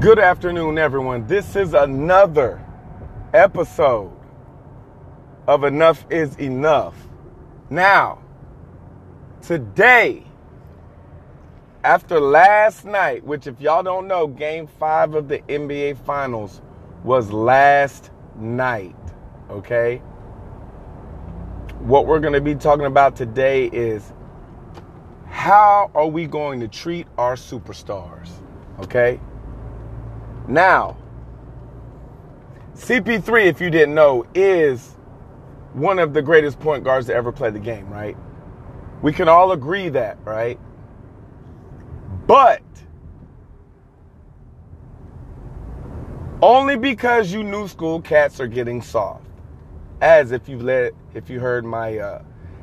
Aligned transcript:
Good 0.00 0.18
afternoon, 0.18 0.78
everyone. 0.78 1.26
This 1.26 1.56
is 1.56 1.74
another 1.74 2.64
episode 3.34 4.16
of 5.46 5.62
Enough 5.62 6.06
is 6.08 6.38
Enough. 6.38 6.94
Now, 7.68 8.22
today, 9.42 10.24
after 11.84 12.18
last 12.18 12.86
night, 12.86 13.24
which, 13.24 13.46
if 13.46 13.60
y'all 13.60 13.82
don't 13.82 14.08
know, 14.08 14.26
game 14.26 14.66
five 14.66 15.12
of 15.12 15.28
the 15.28 15.40
NBA 15.40 15.98
Finals 15.98 16.62
was 17.04 17.30
last 17.30 18.10
night, 18.36 18.96
okay? 19.50 19.98
What 21.80 22.06
we're 22.06 22.20
going 22.20 22.32
to 22.32 22.40
be 22.40 22.54
talking 22.54 22.86
about 22.86 23.16
today 23.16 23.66
is 23.66 24.14
how 25.26 25.90
are 25.94 26.06
we 26.06 26.26
going 26.26 26.60
to 26.60 26.68
treat 26.68 27.06
our 27.18 27.34
superstars, 27.34 28.30
okay? 28.78 29.20
Now, 30.50 30.96
CP3, 32.74 33.46
if 33.46 33.60
you 33.60 33.70
didn't 33.70 33.94
know, 33.94 34.26
is 34.34 34.96
one 35.74 36.00
of 36.00 36.12
the 36.12 36.20
greatest 36.20 36.58
point 36.58 36.82
guards 36.82 37.06
to 37.06 37.14
ever 37.14 37.30
play 37.30 37.50
the 37.50 37.60
game, 37.60 37.88
right? 37.88 38.16
We 39.00 39.12
can 39.12 39.28
all 39.28 39.52
agree 39.52 39.90
that, 39.90 40.18
right? 40.24 40.58
But 42.26 42.62
only 46.42 46.76
because 46.76 47.32
you 47.32 47.44
new 47.44 47.68
school 47.68 48.00
cats 48.00 48.40
are 48.40 48.48
getting 48.48 48.82
soft. 48.82 49.24
As 50.00 50.32
if 50.32 50.48
you've 50.48 50.62
let 50.62 50.94
if 51.14 51.30
you 51.30 51.38
heard 51.38 51.64
my 51.64 51.98
uh, 51.98 52.22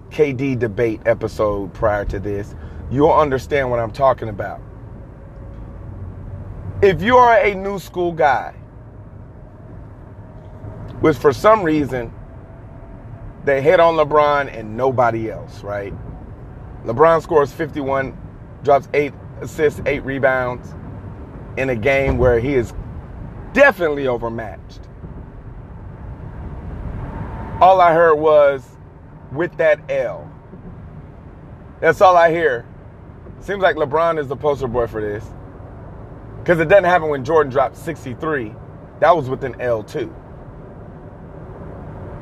KD 0.10 0.60
debate 0.60 1.00
episode 1.06 1.74
prior 1.74 2.04
to 2.04 2.20
this, 2.20 2.54
you'll 2.92 3.14
understand 3.14 3.72
what 3.72 3.80
I'm 3.80 3.92
talking 3.92 4.28
about 4.28 4.60
if 6.82 7.02
you 7.02 7.18
are 7.18 7.38
a 7.40 7.56
new 7.56 7.80
school 7.80 8.12
guy, 8.12 8.54
which 11.00 11.18
for 11.18 11.34
some 11.34 11.64
reason 11.64 12.14
they 13.46 13.62
hit 13.62 13.80
on 13.80 13.96
LeBron 13.96 14.54
and 14.56 14.76
nobody 14.78 15.32
else, 15.32 15.64
right? 15.64 15.94
LeBron 16.84 17.22
scores 17.22 17.52
51, 17.52 18.18
drops 18.64 18.90
eight 18.94 19.14
assists, 19.42 19.82
eight 19.86 20.04
rebounds 20.04 20.76
in 21.58 21.70
a 21.70 21.76
game 21.76 22.18
where 22.18 22.40
he 22.40 22.54
is 22.54 22.74
definitely 23.54 24.08
overmatched. 24.08 24.82
All 27.60 27.82
I 27.82 27.94
heard 27.94 28.16
was 28.16 28.64
with 29.32 29.56
that 29.58 29.80
L. 29.90 30.32
That's 31.82 32.02
all 32.02 32.16
I 32.16 32.30
hear. 32.30 32.66
Seems 33.40 33.62
like 33.62 33.76
LeBron 33.76 34.20
is 34.20 34.28
the 34.28 34.36
poster 34.36 34.68
boy 34.68 34.88
for 34.88 35.02
this. 35.02 35.26
Because 36.48 36.62
it 36.62 36.70
doesn't 36.70 36.86
happen 36.86 37.10
when 37.10 37.26
Jordan 37.26 37.52
dropped 37.52 37.76
63. 37.76 38.56
That 39.02 39.14
was 39.14 39.30
with 39.30 39.44
an 39.44 39.56
L2. 39.56 40.10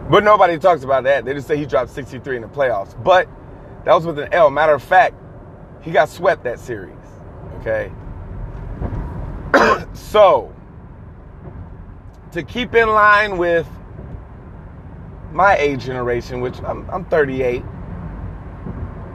But 0.09 0.23
nobody 0.23 0.57
talks 0.57 0.83
about 0.83 1.03
that. 1.03 1.25
They 1.25 1.35
just 1.35 1.47
say 1.47 1.55
he 1.57 1.67
dropped 1.67 1.91
63 1.91 2.37
in 2.37 2.41
the 2.41 2.47
playoffs. 2.47 2.95
But 3.03 3.29
that 3.83 3.93
was 3.93 4.03
with 4.03 4.17
an 4.17 4.33
L. 4.33 4.49
Matter 4.49 4.73
of 4.73 4.81
fact, 4.81 5.13
he 5.83 5.91
got 5.91 6.09
swept 6.09 6.43
that 6.43 6.59
series. 6.59 6.97
Okay? 7.59 7.91
so, 9.93 10.51
to 12.31 12.41
keep 12.41 12.73
in 12.73 12.89
line 12.89 13.37
with 13.37 13.67
my 15.33 15.55
age 15.55 15.85
generation, 15.85 16.41
which 16.41 16.59
I'm, 16.63 16.89
I'm 16.89 17.05
38. 17.05 17.61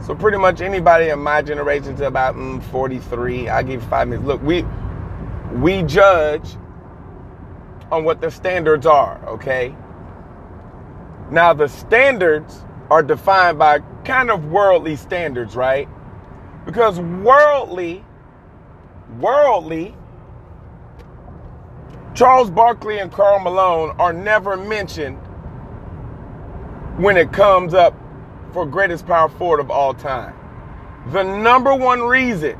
So 0.06 0.14
pretty 0.14 0.38
much 0.38 0.60
anybody 0.60 1.08
in 1.08 1.18
my 1.18 1.42
generation 1.42 1.96
to 1.96 2.06
about 2.06 2.36
mm, 2.36 2.62
43, 2.70 3.48
I 3.48 3.64
give 3.64 3.82
five 3.88 4.06
minutes. 4.06 4.24
Look, 4.24 4.40
we 4.44 4.64
we 5.52 5.82
judge 5.82 6.56
on 7.90 8.04
what 8.04 8.20
the 8.20 8.30
standards 8.30 8.86
are, 8.86 9.20
okay? 9.26 9.74
Now, 11.30 11.52
the 11.52 11.68
standards 11.68 12.64
are 12.90 13.02
defined 13.02 13.58
by 13.58 13.80
kind 14.04 14.30
of 14.30 14.46
worldly 14.46 14.96
standards, 14.96 15.56
right? 15.56 15.88
Because 16.64 16.98
worldly, 16.98 18.04
worldly, 19.18 19.94
Charles 22.14 22.50
Barkley 22.50 22.98
and 22.98 23.10
Karl 23.12 23.40
Malone 23.40 23.94
are 23.98 24.12
never 24.12 24.56
mentioned 24.56 25.16
when 26.96 27.16
it 27.16 27.32
comes 27.32 27.74
up 27.74 27.94
for 28.52 28.66
greatest 28.66 29.06
power 29.06 29.28
forward 29.28 29.60
of 29.60 29.70
all 29.70 29.94
time. 29.94 30.34
The 31.08 31.22
number 31.22 31.74
one 31.74 32.02
reason 32.02 32.58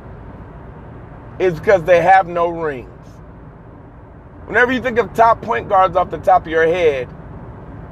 is 1.41 1.59
because 1.59 1.83
they 1.83 2.01
have 2.01 2.27
no 2.27 2.49
rings. 2.49 2.87
Whenever 4.45 4.71
you 4.71 4.81
think 4.81 4.99
of 4.99 5.11
top 5.13 5.41
point 5.41 5.67
guards 5.67 5.95
off 5.95 6.11
the 6.11 6.19
top 6.19 6.43
of 6.43 6.51
your 6.51 6.67
head, 6.67 7.09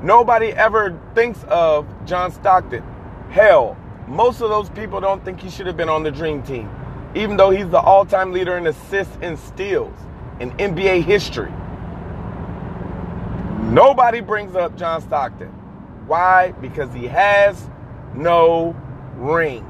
nobody 0.04 0.50
ever 0.50 1.00
thinks 1.16 1.44
of 1.46 1.88
John 2.06 2.32
Stockton. 2.32 2.84
Hell, 3.32 3.76
most 4.08 4.42
of 4.42 4.50
those 4.50 4.70
people 4.70 5.02
don't 5.02 5.26
think 5.26 5.40
he 5.40 5.50
should 5.50 5.66
have 5.66 5.78
been 5.78 5.90
on 5.90 6.04
the 6.04 6.12
dream 6.12 6.44
team, 6.44 6.70
even 7.16 7.38
though 7.38 7.50
he's 7.50 7.70
the 7.70 7.80
all 7.80 8.06
time 8.06 8.32
leader 8.32 8.56
in 8.56 8.68
assists 8.68 9.18
and 9.22 9.38
steals 9.40 9.98
in 10.40 10.52
NBA 10.52 11.04
history. 11.04 11.52
Nobody 13.72 14.20
brings 14.20 14.56
up 14.56 14.78
John 14.78 15.02
Stockton. 15.02 15.50
Why? 16.06 16.52
Because 16.54 16.94
he 16.94 17.08
has 17.08 17.68
no 18.14 18.76
rings. 19.16 19.69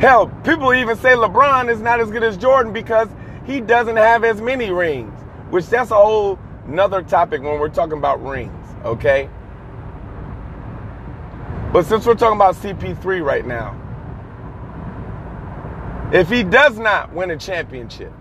Hell, 0.00 0.28
people 0.44 0.72
even 0.72 0.96
say 0.96 1.14
LeBron 1.14 1.68
is 1.68 1.80
not 1.80 1.98
as 1.98 2.08
good 2.10 2.22
as 2.22 2.36
Jordan 2.36 2.72
because 2.72 3.08
he 3.44 3.60
doesn't 3.60 3.96
have 3.96 4.22
as 4.22 4.40
many 4.40 4.70
rings, 4.70 5.12
which 5.50 5.66
that's 5.66 5.90
a 5.90 5.96
whole 5.96 6.38
another 6.68 7.02
topic 7.02 7.42
when 7.42 7.58
we're 7.58 7.68
talking 7.68 7.98
about 7.98 8.22
rings, 8.22 8.68
okay? 8.84 9.28
But 11.72 11.84
since 11.86 12.06
we're 12.06 12.14
talking 12.14 12.36
about 12.36 12.54
CP3 12.56 13.24
right 13.24 13.44
now, 13.44 13.74
if 16.12 16.28
he 16.28 16.44
does 16.44 16.78
not 16.78 17.12
win 17.12 17.32
a 17.32 17.36
championship 17.36 18.12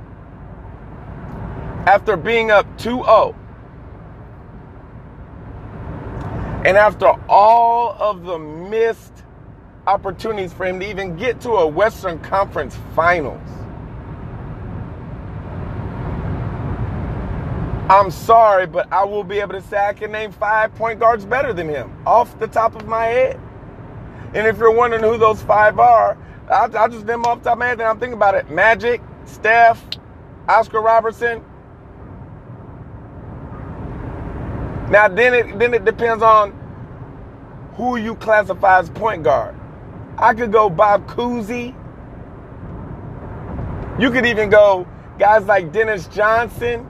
after 1.86 2.18
being 2.18 2.50
up 2.50 2.66
2 2.80 3.04
0, 3.04 3.36
and 6.66 6.76
after 6.76 7.14
all 7.30 7.96
of 8.00 8.26
the 8.26 8.40
missed 8.40 9.24
opportunities 9.88 10.54
for 10.54 10.66
him 10.66 10.80
to 10.82 10.90
even 10.90 11.16
get 11.16 11.42
to 11.42 11.52
a 11.52 11.66
Western 11.68 12.20
Conference 12.20 12.78
Finals. 12.96 13.42
I'm 17.90 18.12
sorry, 18.12 18.68
but 18.68 18.92
I 18.92 19.06
will 19.06 19.24
be 19.24 19.40
able 19.40 19.54
to 19.54 19.62
say 19.62 19.78
I 19.78 19.94
can 19.94 20.12
name 20.12 20.34
five 20.34 20.76
point 20.76 21.00
guards 21.00 21.26
better 21.26 21.54
than 21.54 21.70
him 21.70 21.90
off 22.06 22.38
the 22.38 22.48
top 22.48 22.76
of 22.76 22.86
my 22.86 23.06
head. 23.06 23.40
And 24.34 24.46
if 24.46 24.58
you're 24.58 24.74
wondering 24.74 25.04
who 25.04 25.18
those 25.18 25.42
five 25.44 25.80
are, 25.80 26.18
I'll, 26.50 26.78
I'll 26.78 26.90
just 26.90 27.06
name 27.06 27.24
off 27.24 27.40
the 27.40 27.46
top 27.46 27.54
of 27.54 27.60
my 27.60 27.68
head. 27.68 27.80
And 27.80 27.88
I'm 27.88 27.98
thinking 27.98 28.14
about 28.18 28.36
it: 28.36 28.52
Magic, 28.52 29.02
Steph, 29.24 29.82
Oscar 30.50 30.82
Robertson. 30.82 31.42
Now, 34.90 35.08
then 35.08 35.34
it 35.34 35.58
then 35.58 35.74
it 35.74 35.86
depends 35.86 36.22
on 36.22 36.54
who 37.76 37.96
you 37.96 38.16
classify 38.16 38.80
as 38.80 38.90
point 38.90 39.24
guard. 39.24 39.56
I 40.18 40.34
could 40.34 40.52
go 40.52 40.70
Bob 40.70 41.08
Cousy. 41.08 41.76
You 44.00 44.12
could 44.12 44.26
even 44.26 44.50
go 44.50 44.88
guys 45.20 45.46
like 45.46 45.72
Dennis 45.72 46.08
Johnson, 46.08 46.88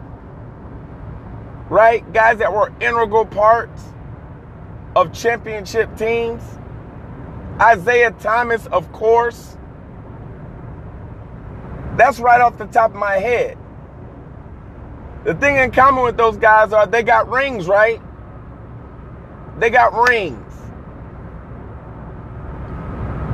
right? 1.70 2.12
Guys 2.14 2.38
that 2.40 2.54
were 2.54 2.72
integral 2.80 3.26
parts 3.26 3.84
of 4.96 5.14
championship 5.14 5.96
teams. 5.98 6.42
Isiah 7.62 8.12
Thomas, 8.20 8.66
of 8.68 8.92
course. 8.92 9.58
That's 11.98 12.20
right 12.20 12.40
off 12.40 12.58
the 12.58 12.68
top 12.68 12.92
of 12.92 12.98
my 12.98 13.16
head. 13.16 13.58
The 15.26 15.34
thing 15.36 15.58
in 15.58 15.72
common 15.72 16.04
with 16.04 16.16
those 16.16 16.38
guys 16.38 16.72
are 16.72 16.86
they 16.86 17.04
got 17.04 17.30
rings, 17.30 17.68
right? 17.68 18.02
They 19.58 19.70
got 19.70 19.94
rings. 20.08 20.47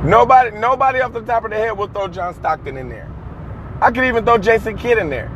Nobody, 0.03 0.51
nobody 0.57 0.99
off 0.99 1.13
the 1.13 1.21
top 1.21 1.45
of 1.45 1.51
the 1.51 1.57
head 1.57 1.77
will 1.77 1.87
throw 1.87 2.09
John 2.09 2.33
Stockton 2.33 2.75
in 2.75 2.89
there. 2.89 3.09
I 3.81 3.89
could 3.89 4.03
even 4.03 4.25
throw 4.25 4.37
Jason 4.37 4.77
Kidd 4.77 4.97
in 4.97 5.09
there. 5.09 5.31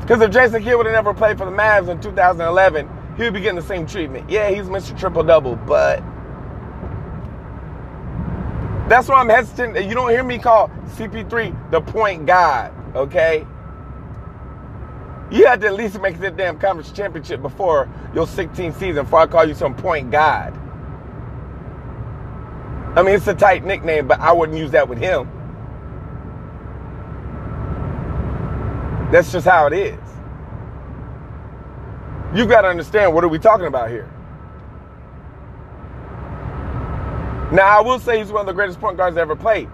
Because 0.00 0.20
if 0.20 0.30
Jason 0.30 0.62
Kidd 0.62 0.76
would 0.76 0.84
have 0.84 0.94
never 0.94 1.14
played 1.14 1.38
for 1.38 1.46
the 1.46 1.50
Mavs 1.50 1.88
in 1.88 1.98
2011, 2.00 2.86
he 3.16 3.22
would 3.22 3.32
be 3.32 3.40
getting 3.40 3.56
the 3.56 3.62
same 3.62 3.86
treatment. 3.86 4.28
Yeah, 4.28 4.50
he's 4.50 4.66
Mr. 4.66 4.98
Triple 4.98 5.22
Double, 5.22 5.56
but 5.56 6.00
that's 8.90 9.08
why 9.08 9.14
I'm 9.14 9.30
hesitant. 9.30 9.82
You 9.86 9.94
don't 9.94 10.10
hear 10.10 10.22
me 10.22 10.38
call 10.38 10.68
CP3 10.96 11.70
the 11.70 11.80
point 11.80 12.26
God, 12.26 12.74
okay? 12.94 13.46
You 15.30 15.46
had 15.46 15.62
to 15.62 15.68
at 15.68 15.74
least 15.74 15.98
make 16.02 16.20
that 16.20 16.36
damn 16.36 16.58
conference 16.58 16.92
championship 16.92 17.40
before 17.40 17.88
your 18.14 18.26
16th 18.26 18.74
season 18.78 19.04
before 19.04 19.20
I 19.20 19.26
call 19.26 19.48
you 19.48 19.54
some 19.54 19.74
point 19.74 20.10
God. 20.10 20.52
I 22.96 23.02
mean, 23.02 23.16
it's 23.16 23.26
a 23.26 23.34
tight 23.34 23.64
nickname, 23.64 24.06
but 24.06 24.20
I 24.20 24.32
wouldn't 24.32 24.56
use 24.56 24.70
that 24.70 24.88
with 24.88 24.98
him. 24.98 25.28
That's 29.10 29.32
just 29.32 29.46
how 29.46 29.66
it 29.66 29.72
is. 29.72 29.98
You've 32.34 32.48
got 32.48 32.62
to 32.62 32.68
understand 32.68 33.14
what 33.14 33.24
are 33.24 33.28
we 33.28 33.38
talking 33.38 33.66
about 33.66 33.90
here? 33.90 34.10
Now, 37.52 37.78
I 37.78 37.80
will 37.80 37.98
say 38.00 38.18
he's 38.18 38.32
one 38.32 38.40
of 38.40 38.46
the 38.46 38.52
greatest 38.52 38.80
point 38.80 38.96
guards 38.96 39.16
ever 39.16 39.36
played, 39.36 39.68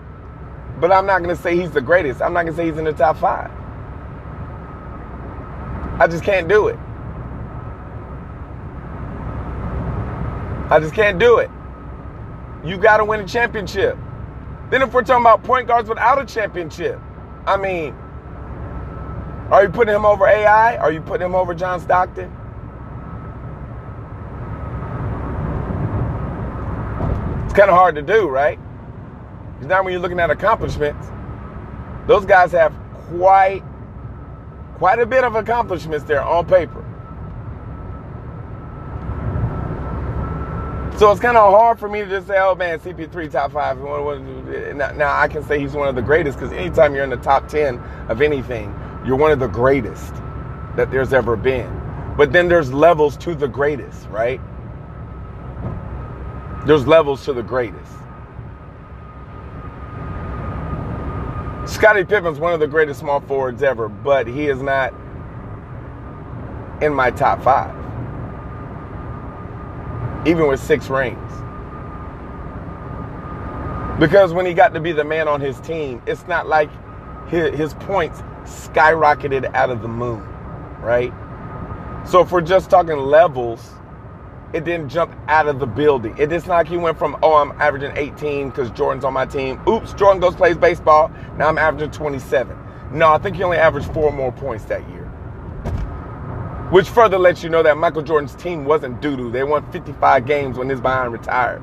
but 0.78 0.92
I'm 0.92 1.06
not 1.06 1.22
going 1.22 1.34
to 1.34 1.42
say 1.42 1.56
he's 1.56 1.70
the 1.70 1.80
greatest. 1.80 2.20
I'm 2.20 2.32
not 2.32 2.42
going 2.44 2.54
to 2.54 2.56
say 2.56 2.66
he's 2.66 2.78
in 2.78 2.84
the 2.84 2.92
top 2.92 3.16
five. 3.16 3.50
I 5.98 6.06
just 6.06 6.24
can't 6.24 6.48
do 6.48 6.68
it. 6.68 6.78
I 10.70 10.78
just 10.80 10.94
can't 10.94 11.18
do 11.18 11.38
it. 11.38 11.50
You 12.64 12.76
got 12.76 12.98
to 12.98 13.04
win 13.04 13.20
a 13.20 13.26
championship. 13.26 13.96
Then, 14.70 14.82
if 14.82 14.92
we're 14.92 15.02
talking 15.02 15.22
about 15.22 15.42
point 15.42 15.66
guards 15.66 15.88
without 15.88 16.20
a 16.20 16.26
championship, 16.26 17.00
I 17.46 17.56
mean, 17.56 17.94
are 19.50 19.64
you 19.64 19.68
putting 19.68 19.94
him 19.94 20.04
over 20.04 20.26
AI? 20.26 20.76
Are 20.76 20.92
you 20.92 21.00
putting 21.00 21.26
him 21.26 21.34
over 21.34 21.54
John 21.54 21.80
Stockton? 21.80 22.30
It's 27.44 27.54
kind 27.54 27.68
of 27.68 27.76
hard 27.76 27.96
to 27.96 28.02
do, 28.02 28.28
right? 28.28 28.60
Because 29.54 29.68
now 29.68 29.82
when 29.82 29.92
you're 29.92 30.00
looking 30.00 30.20
at 30.20 30.30
accomplishments, 30.30 31.08
those 32.06 32.24
guys 32.24 32.52
have 32.52 32.72
quite 33.08 33.64
quite 34.74 35.00
a 35.00 35.06
bit 35.06 35.24
of 35.24 35.34
accomplishments 35.34 36.04
there 36.04 36.22
on 36.22 36.46
paper. 36.46 36.79
So 41.00 41.10
it's 41.10 41.18
kind 41.18 41.38
of 41.38 41.50
hard 41.50 41.78
for 41.78 41.88
me 41.88 42.00
to 42.00 42.06
just 42.06 42.26
say, 42.26 42.36
oh 42.38 42.54
man, 42.54 42.78
CP3 42.78 43.32
top 43.32 43.52
five. 43.52 43.78
Now 44.98 45.18
I 45.18 45.28
can 45.28 45.42
say 45.42 45.58
he's 45.58 45.72
one 45.72 45.88
of 45.88 45.94
the 45.94 46.02
greatest 46.02 46.38
because 46.38 46.52
anytime 46.52 46.94
you're 46.94 47.04
in 47.04 47.08
the 47.08 47.16
top 47.16 47.48
10 47.48 47.78
of 48.10 48.20
anything, 48.20 48.78
you're 49.06 49.16
one 49.16 49.32
of 49.32 49.38
the 49.38 49.46
greatest 49.46 50.12
that 50.76 50.90
there's 50.90 51.14
ever 51.14 51.36
been. 51.36 51.74
But 52.18 52.34
then 52.34 52.48
there's 52.48 52.70
levels 52.70 53.16
to 53.16 53.34
the 53.34 53.48
greatest, 53.48 54.10
right? 54.10 54.42
There's 56.66 56.86
levels 56.86 57.24
to 57.24 57.32
the 57.32 57.42
greatest. 57.42 57.92
Scottie 61.64 62.04
Pippen's 62.04 62.38
one 62.38 62.52
of 62.52 62.60
the 62.60 62.68
greatest 62.68 63.00
small 63.00 63.20
forwards 63.22 63.62
ever, 63.62 63.88
but 63.88 64.26
he 64.26 64.48
is 64.48 64.60
not 64.60 64.92
in 66.82 66.92
my 66.92 67.10
top 67.10 67.42
five. 67.42 67.74
Even 70.26 70.46
with 70.46 70.60
six 70.60 70.88
rings. 70.88 71.18
Because 73.98 74.32
when 74.32 74.46
he 74.46 74.54
got 74.54 74.72
to 74.74 74.80
be 74.80 74.92
the 74.92 75.04
man 75.04 75.28
on 75.28 75.40
his 75.40 75.60
team, 75.60 76.02
it's 76.06 76.26
not 76.26 76.48
like 76.48 76.70
his, 77.28 77.74
points 77.74 78.20
skyrocketed 78.44 79.54
out 79.54 79.70
of 79.70 79.82
the 79.82 79.88
moon, 79.88 80.22
right? 80.80 81.12
So 82.08 82.20
if 82.20 82.32
we're 82.32 82.40
just 82.40 82.70
talking 82.70 82.96
levels, 82.96 83.74
it 84.52 84.64
didn't 84.64 84.88
jump 84.88 85.14
out 85.28 85.46
of 85.46 85.60
the 85.60 85.66
building. 85.66 86.16
It 86.18 86.32
is 86.32 86.46
not 86.46 86.56
like 86.56 86.68
he 86.68 86.76
went 86.76 86.98
from, 86.98 87.16
oh, 87.22 87.34
I'm 87.34 87.52
averaging 87.60 87.92
18 87.96 88.48
because 88.48 88.70
Jordan's 88.70 89.04
on 89.04 89.12
my 89.12 89.26
team. 89.26 89.60
Oops, 89.68 89.92
Jordan 89.94 90.20
goes 90.20 90.34
plays 90.34 90.56
baseball. 90.56 91.10
Now 91.36 91.48
I'm 91.48 91.58
averaging 91.58 91.92
27. 91.92 92.56
No, 92.92 93.12
I 93.12 93.18
think 93.18 93.36
he 93.36 93.44
only 93.44 93.58
averaged 93.58 93.92
four 93.92 94.10
more 94.10 94.32
points 94.32 94.64
that 94.64 94.88
year. 94.88 94.99
Which 96.70 96.88
further 96.88 97.18
lets 97.18 97.42
you 97.42 97.50
know 97.50 97.62
that 97.62 97.76
Michael 97.76 98.02
Jordan's 98.02 98.34
team 98.34 98.64
wasn't 98.64 99.00
doo 99.00 99.16
doo. 99.16 99.30
They 99.30 99.42
won 99.44 99.70
55 99.72 100.26
games 100.26 100.56
when 100.56 100.68
his 100.68 100.80
behind 100.80 101.12
retired. 101.12 101.60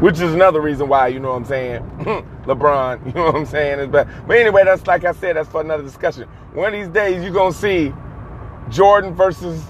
Which 0.00 0.20
is 0.20 0.34
another 0.34 0.60
reason 0.60 0.88
why, 0.88 1.08
you 1.08 1.18
know 1.18 1.30
what 1.30 1.36
I'm 1.36 1.44
saying? 1.44 1.82
LeBron, 2.44 3.06
you 3.06 3.12
know 3.12 3.24
what 3.26 3.36
I'm 3.36 3.46
saying? 3.46 3.90
But 3.90 4.08
anyway, 4.30 4.64
that's 4.64 4.86
like 4.86 5.04
I 5.04 5.12
said, 5.12 5.36
that's 5.36 5.48
for 5.48 5.62
another 5.62 5.82
discussion. 5.82 6.28
One 6.52 6.74
of 6.74 6.80
these 6.80 6.92
days, 6.92 7.22
you're 7.22 7.32
going 7.32 7.52
to 7.52 7.58
see 7.58 7.92
Jordan 8.70 9.14
versus 9.14 9.62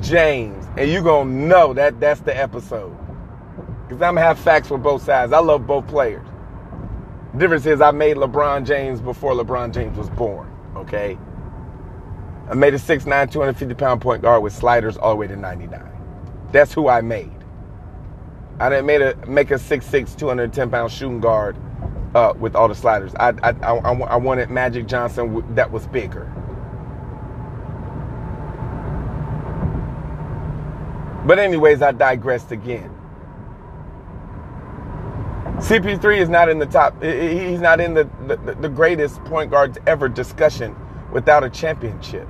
James, 0.00 0.66
and 0.76 0.90
you're 0.90 1.02
gonna 1.02 1.30
know 1.30 1.72
that 1.74 2.00
that's 2.00 2.20
the 2.20 2.36
episode. 2.36 2.96
Because 3.86 4.02
I'm 4.02 4.14
gonna 4.14 4.22
have 4.22 4.38
facts 4.38 4.68
for 4.68 4.78
both 4.78 5.02
sides. 5.02 5.32
I 5.32 5.38
love 5.38 5.66
both 5.66 5.86
players. 5.86 6.26
The 7.32 7.38
difference 7.38 7.66
is 7.66 7.80
I 7.80 7.90
made 7.90 8.16
LeBron 8.16 8.66
James 8.66 9.00
before 9.00 9.34
LeBron 9.34 9.72
James 9.72 9.96
was 9.96 10.10
born. 10.10 10.49
Okay. 10.80 11.18
I 12.50 12.54
made 12.54 12.74
a 12.74 12.78
6'9", 12.78 13.30
250 13.30 13.74
pound 13.74 14.00
point 14.00 14.22
guard 14.22 14.42
with 14.42 14.52
sliders 14.52 14.96
all 14.96 15.10
the 15.10 15.16
way 15.16 15.26
to 15.28 15.36
99. 15.36 15.82
That's 16.52 16.72
who 16.72 16.88
I 16.88 17.00
made. 17.00 17.32
I 18.60 18.68
didn't 18.70 18.86
make 18.86 19.00
a 19.02 19.16
make 19.26 19.50
a 19.52 19.54
6'6", 19.54 20.18
210 20.18 20.70
pound 20.70 20.92
shooting 20.92 21.20
guard 21.20 21.56
uh, 22.14 22.34
with 22.38 22.56
all 22.56 22.68
the 22.68 22.74
sliders. 22.74 23.14
I 23.16 23.30
I, 23.42 23.50
I 23.62 23.74
I 23.74 24.16
wanted 24.16 24.50
Magic 24.50 24.86
Johnson 24.86 25.44
that 25.54 25.70
was 25.70 25.86
bigger. 25.88 26.32
But, 31.26 31.38
anyways, 31.38 31.82
I 31.82 31.92
digressed 31.92 32.52
again. 32.52 32.94
CP3 35.60 36.18
is 36.18 36.28
not 36.28 36.48
in 36.48 36.58
the 36.58 36.66
top, 36.66 37.02
he's 37.02 37.60
not 37.60 37.80
in 37.80 37.94
the, 37.94 38.08
the, 38.26 38.56
the 38.60 38.68
greatest 38.68 39.22
point 39.24 39.50
guards 39.50 39.78
ever 39.86 40.08
discussion 40.08 40.74
without 41.12 41.44
a 41.44 41.50
championship. 41.50 42.26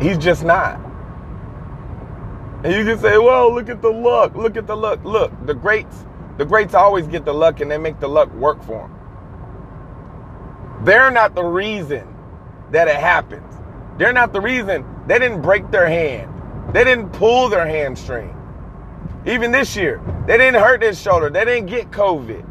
He's 0.00 0.18
just 0.18 0.44
not. 0.44 0.80
And 2.62 2.74
you 2.74 2.84
can 2.84 2.98
say, 2.98 3.16
well, 3.18 3.52
look 3.54 3.68
at 3.70 3.80
the 3.80 3.90
luck. 3.90 4.34
Look 4.34 4.56
at 4.56 4.66
the 4.66 4.76
luck. 4.76 5.02
Look, 5.04 5.32
the 5.46 5.54
greats, 5.54 6.04
the 6.36 6.44
greats 6.44 6.74
always 6.74 7.06
get 7.06 7.24
the 7.24 7.34
luck 7.34 7.60
and 7.60 7.70
they 7.70 7.78
make 7.78 8.00
the 8.00 8.08
luck 8.08 8.32
work 8.34 8.62
for 8.62 8.88
them. 8.88 8.96
They're 10.84 11.10
not 11.10 11.34
the 11.34 11.44
reason 11.44 12.06
that 12.70 12.88
it 12.88 12.96
happens. 12.96 13.56
They're 13.98 14.12
not 14.12 14.32
the 14.32 14.40
reason. 14.40 14.84
They 15.06 15.18
didn't 15.18 15.42
break 15.42 15.70
their 15.70 15.86
hand. 15.88 16.30
They 16.72 16.84
didn't 16.84 17.10
pull 17.10 17.48
their 17.48 17.66
hamstring. 17.66 18.36
Even 19.26 19.50
this 19.50 19.76
year, 19.76 20.00
they 20.26 20.38
didn't 20.38 20.60
hurt 20.62 20.82
his 20.82 21.00
shoulder. 21.00 21.28
They 21.28 21.44
didn't 21.44 21.66
get 21.66 21.90
COVID. 21.90 22.46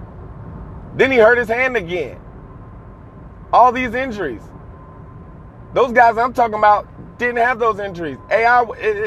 Then 0.96 1.12
he 1.12 1.18
hurt 1.18 1.38
his 1.38 1.48
hand 1.48 1.78
again. 1.78 2.20
All 3.54 3.72
these 3.72 3.94
injuries. 3.94 4.42
Those 5.74 5.92
guys 5.92 6.18
I'm 6.18 6.34
talking 6.34 6.56
about 6.56 6.88
didn't 7.18 7.38
have 7.38 7.60
those 7.60 7.80
injuries. 7.80 8.18
AI, 8.30 8.64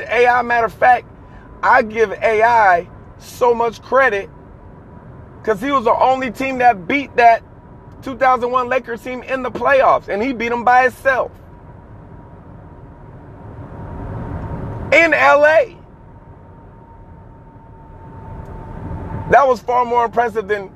AI, 0.09 0.43
matter 0.43 0.67
of 0.67 0.73
fact, 0.73 1.07
I 1.63 1.83
give 1.83 2.13
AI 2.13 2.89
so 3.19 3.55
much 3.55 3.83
credit 3.83 4.31
because 5.39 5.61
he 5.61 5.71
was 5.71 5.85
the 5.85 5.95
only 5.95 6.31
team 6.31 6.59
that 6.59 6.87
beat 6.87 7.15
that 7.17 7.43
2001 8.03 8.69
Lakers 8.69 9.03
team 9.03 9.23
in 9.23 9.43
the 9.43 9.51
playoffs, 9.51 10.09
and 10.09 10.23
he 10.23 10.33
beat 10.33 10.49
them 10.49 10.65
by 10.65 10.85
himself. 10.85 11.33
In 14.93 15.13
LA. 15.13 15.77
That 19.31 19.47
was 19.49 19.61
far 19.61 19.85
more 19.85 20.05
impressive 20.05 20.47
than 20.47 20.71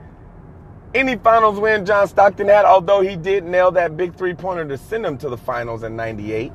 any 0.94 1.16
finals 1.16 1.60
win 1.60 1.84
John 1.84 2.08
Stockton 2.08 2.48
had, 2.48 2.64
although 2.64 3.02
he 3.02 3.16
did 3.16 3.44
nail 3.44 3.70
that 3.72 3.96
big 3.96 4.14
three 4.14 4.32
pointer 4.32 4.66
to 4.66 4.78
send 4.78 5.04
him 5.04 5.18
to 5.18 5.28
the 5.28 5.36
finals 5.36 5.82
in 5.82 5.94
98. 5.94 6.52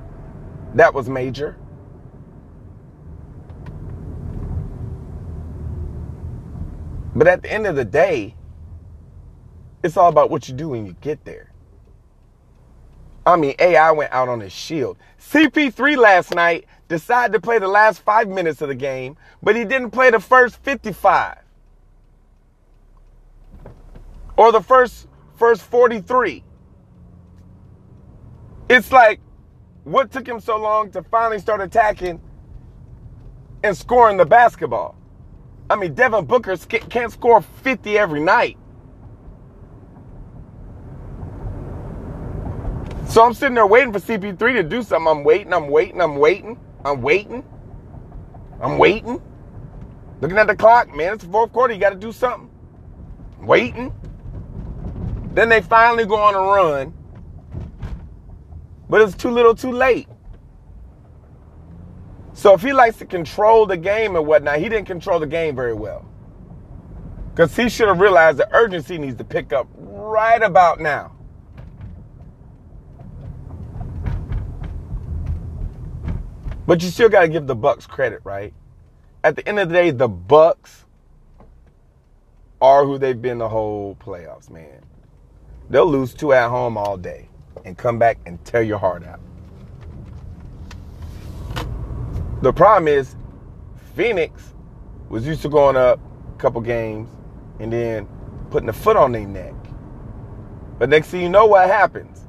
That 0.73 0.93
was 0.93 1.07
major. 1.09 1.57
But 7.13 7.27
at 7.27 7.43
the 7.43 7.51
end 7.51 7.67
of 7.67 7.75
the 7.75 7.85
day, 7.85 8.35
it's 9.83 9.97
all 9.97 10.09
about 10.09 10.29
what 10.31 10.47
you 10.47 10.55
do 10.55 10.69
when 10.69 10.85
you 10.85 10.95
get 11.01 11.23
there. 11.25 11.50
I 13.25 13.35
mean, 13.35 13.55
AI 13.59 13.91
went 13.91 14.11
out 14.11 14.29
on 14.29 14.39
his 14.39 14.51
shield. 14.51 14.97
CP3 15.19 15.97
last 15.97 16.33
night 16.33 16.65
decided 16.87 17.33
to 17.33 17.39
play 17.39 17.59
the 17.59 17.67
last 17.67 18.01
five 18.01 18.27
minutes 18.27 18.61
of 18.61 18.67
the 18.67 18.75
game, 18.75 19.15
but 19.41 19.55
he 19.55 19.63
didn't 19.63 19.91
play 19.91 20.09
the 20.09 20.19
first 20.19 20.57
55 20.63 21.37
or 24.37 24.51
the 24.51 24.61
first 24.61 25.07
first 25.35 25.61
43. 25.63 26.43
It's 28.69 28.91
like 28.91 29.19
what 29.83 30.11
took 30.11 30.27
him 30.27 30.39
so 30.39 30.57
long 30.57 30.91
to 30.91 31.03
finally 31.03 31.39
start 31.39 31.61
attacking 31.61 32.19
and 33.63 33.75
scoring 33.75 34.17
the 34.17 34.25
basketball? 34.25 34.95
I 35.69 35.75
mean, 35.75 35.93
Devin 35.93 36.25
Booker 36.25 36.57
can't 36.57 37.11
score 37.11 37.41
50 37.41 37.97
every 37.97 38.19
night. 38.19 38.57
So 43.11 43.25
I'm 43.25 43.33
sitting 43.33 43.55
there 43.55 43.67
waiting 43.67 43.91
for 43.91 43.99
CP3 43.99 44.37
to 44.53 44.63
do 44.63 44.81
something. 44.81 45.05
I'm 45.05 45.25
waiting, 45.25 45.51
I'm 45.51 45.67
waiting, 45.67 45.99
I'm 45.99 46.15
waiting. 46.15 46.57
I'm 46.85 47.01
waiting. 47.01 47.43
I'm 48.61 48.77
waiting. 48.77 49.21
Looking 50.21 50.37
at 50.37 50.47
the 50.47 50.55
clock, 50.55 50.95
man, 50.95 51.15
it's 51.15 51.25
the 51.25 51.29
fourth 51.29 51.51
quarter. 51.51 51.73
You 51.73 51.79
got 51.81 51.89
to 51.89 51.97
do 51.97 52.13
something. 52.13 52.49
Waiting. 53.41 53.93
Then 55.33 55.49
they 55.49 55.61
finally 55.61 56.05
go 56.05 56.15
on 56.15 56.35
a 56.35 56.39
run. 56.39 56.93
But 58.89 59.01
it's 59.01 59.13
too 59.13 59.29
little 59.29 59.55
too 59.55 59.73
late. 59.73 60.07
So 62.31 62.53
if 62.53 62.61
he 62.61 62.71
likes 62.71 62.97
to 62.99 63.05
control 63.05 63.65
the 63.65 63.75
game 63.75 64.15
and 64.15 64.25
whatnot, 64.25 64.59
he 64.59 64.69
didn't 64.69 64.87
control 64.87 65.19
the 65.19 65.27
game 65.27 65.53
very 65.53 65.73
well. 65.73 66.09
Because 67.31 67.53
he 67.57 67.67
should 67.67 67.89
have 67.89 67.99
realized 67.99 68.37
the 68.37 68.47
urgency 68.55 68.97
needs 68.97 69.17
to 69.17 69.25
pick 69.25 69.51
up 69.51 69.67
right 69.75 70.41
about 70.41 70.79
now. 70.79 71.17
But 76.71 76.81
you 76.81 76.89
still 76.89 77.09
got 77.09 77.23
to 77.23 77.27
give 77.27 77.47
the 77.47 77.55
Bucks 77.55 77.85
credit, 77.85 78.21
right? 78.23 78.53
At 79.25 79.35
the 79.35 79.45
end 79.45 79.59
of 79.59 79.67
the 79.67 79.73
day, 79.73 79.91
the 79.91 80.07
Bucks 80.07 80.85
are 82.61 82.85
who 82.85 82.97
they've 82.97 83.21
been 83.21 83.39
the 83.39 83.49
whole 83.49 83.97
playoffs, 83.99 84.49
man. 84.49 84.79
They'll 85.69 85.85
lose 85.85 86.13
two 86.13 86.31
at 86.31 86.47
home 86.47 86.77
all 86.77 86.95
day 86.95 87.27
and 87.65 87.77
come 87.77 87.99
back 87.99 88.19
and 88.25 88.41
tear 88.45 88.61
your 88.61 88.77
heart 88.77 89.03
out. 89.03 89.19
The 92.41 92.53
problem 92.53 92.87
is 92.87 93.17
Phoenix 93.93 94.53
was 95.09 95.27
used 95.27 95.41
to 95.41 95.49
going 95.49 95.75
up 95.75 95.99
a 96.33 96.37
couple 96.39 96.61
games 96.61 97.09
and 97.59 97.73
then 97.73 98.07
putting 98.49 98.69
a 98.69 98.73
foot 98.73 98.95
on 98.95 99.11
their 99.11 99.27
neck. 99.27 99.55
But 100.79 100.87
next 100.87 101.09
thing 101.09 101.19
you 101.19 101.27
know, 101.27 101.47
what 101.47 101.67
happens? 101.67 102.27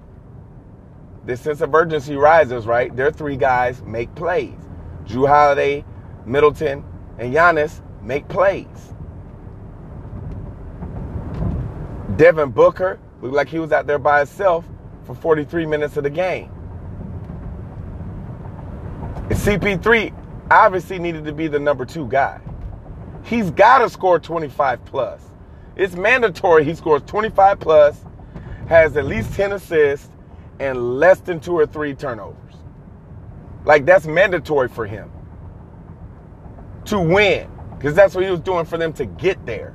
This 1.24 1.40
sense 1.40 1.60
of 1.60 1.74
urgency 1.74 2.16
rises, 2.16 2.66
right? 2.66 2.94
Their 2.94 3.12
three 3.12 3.36
guys 3.36 3.82
make 3.82 4.12
plays. 4.14 4.58
Jrue 5.04 5.28
Holiday, 5.28 5.84
Middleton, 6.26 6.84
and 7.18 7.32
Giannis 7.32 7.80
make 8.02 8.28
plays. 8.28 8.66
Devin 12.16 12.50
Booker 12.50 12.98
looked 13.20 13.34
like 13.34 13.48
he 13.48 13.58
was 13.58 13.72
out 13.72 13.86
there 13.86 13.98
by 13.98 14.18
himself 14.18 14.64
for 15.04 15.14
43 15.14 15.66
minutes 15.66 15.96
of 15.96 16.04
the 16.04 16.10
game. 16.10 16.50
And 19.14 19.38
CP3 19.38 20.12
obviously 20.50 20.98
needed 20.98 21.24
to 21.24 21.32
be 21.32 21.46
the 21.46 21.58
number 21.58 21.84
two 21.84 22.06
guy. 22.08 22.40
He's 23.24 23.50
got 23.50 23.78
to 23.78 23.88
score 23.88 24.18
25 24.18 24.84
plus. 24.84 25.22
It's 25.76 25.94
mandatory 25.94 26.64
he 26.64 26.74
scores 26.74 27.02
25 27.06 27.60
plus, 27.60 28.04
has 28.68 28.96
at 28.96 29.06
least 29.06 29.32
10 29.34 29.52
assists, 29.52 30.11
and 30.60 30.98
less 30.98 31.20
than 31.20 31.40
two 31.40 31.54
or 31.54 31.66
three 31.66 31.94
turnovers. 31.94 32.54
Like 33.64 33.84
that's 33.84 34.06
mandatory 34.06 34.68
for 34.68 34.86
him 34.86 35.10
to 36.86 36.98
win 36.98 37.50
because 37.76 37.94
that's 37.94 38.14
what 38.14 38.24
he 38.24 38.30
was 38.30 38.40
doing 38.40 38.64
for 38.64 38.78
them 38.78 38.92
to 38.94 39.06
get 39.06 39.44
there. 39.46 39.74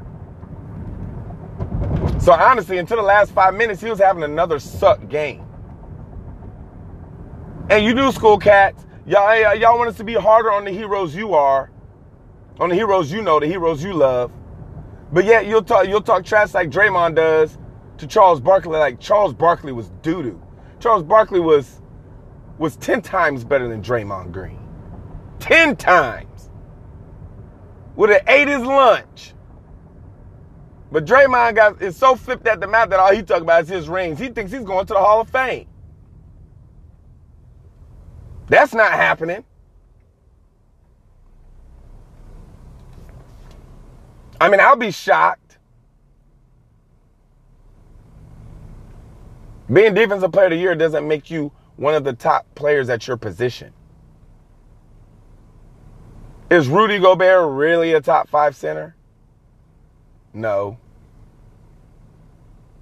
So 2.19 2.33
honestly, 2.33 2.77
until 2.77 2.97
the 2.97 3.03
last 3.03 3.31
five 3.31 3.55
minutes, 3.55 3.81
he 3.81 3.89
was 3.89 3.99
having 3.99 4.23
another 4.23 4.59
suck 4.59 5.07
game. 5.09 5.45
And 7.69 7.85
you 7.85 7.93
do 7.93 8.11
school 8.11 8.37
cats, 8.37 8.85
y'all, 9.05 9.55
y'all 9.55 9.77
want 9.77 9.89
us 9.89 9.97
to 9.97 10.03
be 10.03 10.13
harder 10.13 10.51
on 10.51 10.65
the 10.65 10.71
heroes 10.71 11.15
you 11.15 11.33
are, 11.33 11.71
on 12.59 12.69
the 12.69 12.75
heroes 12.75 13.11
you 13.11 13.21
know, 13.21 13.39
the 13.39 13.47
heroes 13.47 13.83
you 13.83 13.93
love. 13.93 14.31
But 15.11 15.25
yet 15.25 15.47
you'll 15.47 15.63
talk 15.63 15.87
you'll 15.87 16.01
talk 16.01 16.25
trash 16.25 16.53
like 16.53 16.69
Draymond 16.69 17.15
does 17.15 17.57
to 17.97 18.07
Charles 18.07 18.39
Barkley, 18.39 18.77
like 18.77 18.99
Charles 18.99 19.33
Barkley 19.33 19.71
was 19.71 19.89
doo 20.01 20.23
doo. 20.23 20.46
Charles 20.79 21.03
Barkley 21.03 21.39
was 21.39 21.81
was 22.57 22.75
ten 22.77 23.01
times 23.01 23.43
better 23.43 23.67
than 23.67 23.81
Draymond 23.81 24.31
Green. 24.31 24.59
Ten 25.39 25.75
times. 25.75 26.49
Would 27.95 28.09
have 28.09 28.23
ate 28.27 28.47
his 28.47 28.61
lunch. 28.61 29.33
But 30.91 31.05
Draymond 31.05 31.55
got 31.55 31.81
is 31.81 31.95
so 31.97 32.15
flipped 32.15 32.47
at 32.47 32.59
the 32.59 32.67
map 32.67 32.89
that 32.89 32.99
all 32.99 33.13
he 33.13 33.21
talk 33.21 33.41
about 33.41 33.63
is 33.63 33.69
his 33.69 33.89
rings. 33.89 34.19
He 34.19 34.29
thinks 34.29 34.51
he's 34.51 34.63
going 34.63 34.85
to 34.85 34.93
the 34.93 34.99
Hall 34.99 35.21
of 35.21 35.29
Fame. 35.29 35.67
That's 38.47 38.73
not 38.73 38.91
happening. 38.93 39.43
I 44.39 44.49
mean, 44.49 44.59
I'll 44.59 44.75
be 44.75 44.91
shocked. 44.91 45.46
Being 49.71 49.93
defensive 49.93 50.31
player 50.31 50.45
of 50.45 50.51
the 50.51 50.57
year 50.57 50.75
doesn't 50.75 51.07
make 51.07 51.29
you 51.29 51.51
one 51.75 51.93
of 51.93 52.03
the 52.03 52.13
top 52.13 52.45
players 52.55 52.89
at 52.89 53.07
your 53.07 53.17
position. 53.17 53.73
Is 56.49 56.69
Rudy 56.69 56.99
Gobert 56.99 57.51
really 57.51 57.93
a 57.93 58.01
top 58.01 58.29
five 58.29 58.55
center? 58.55 58.95
No. 60.33 60.77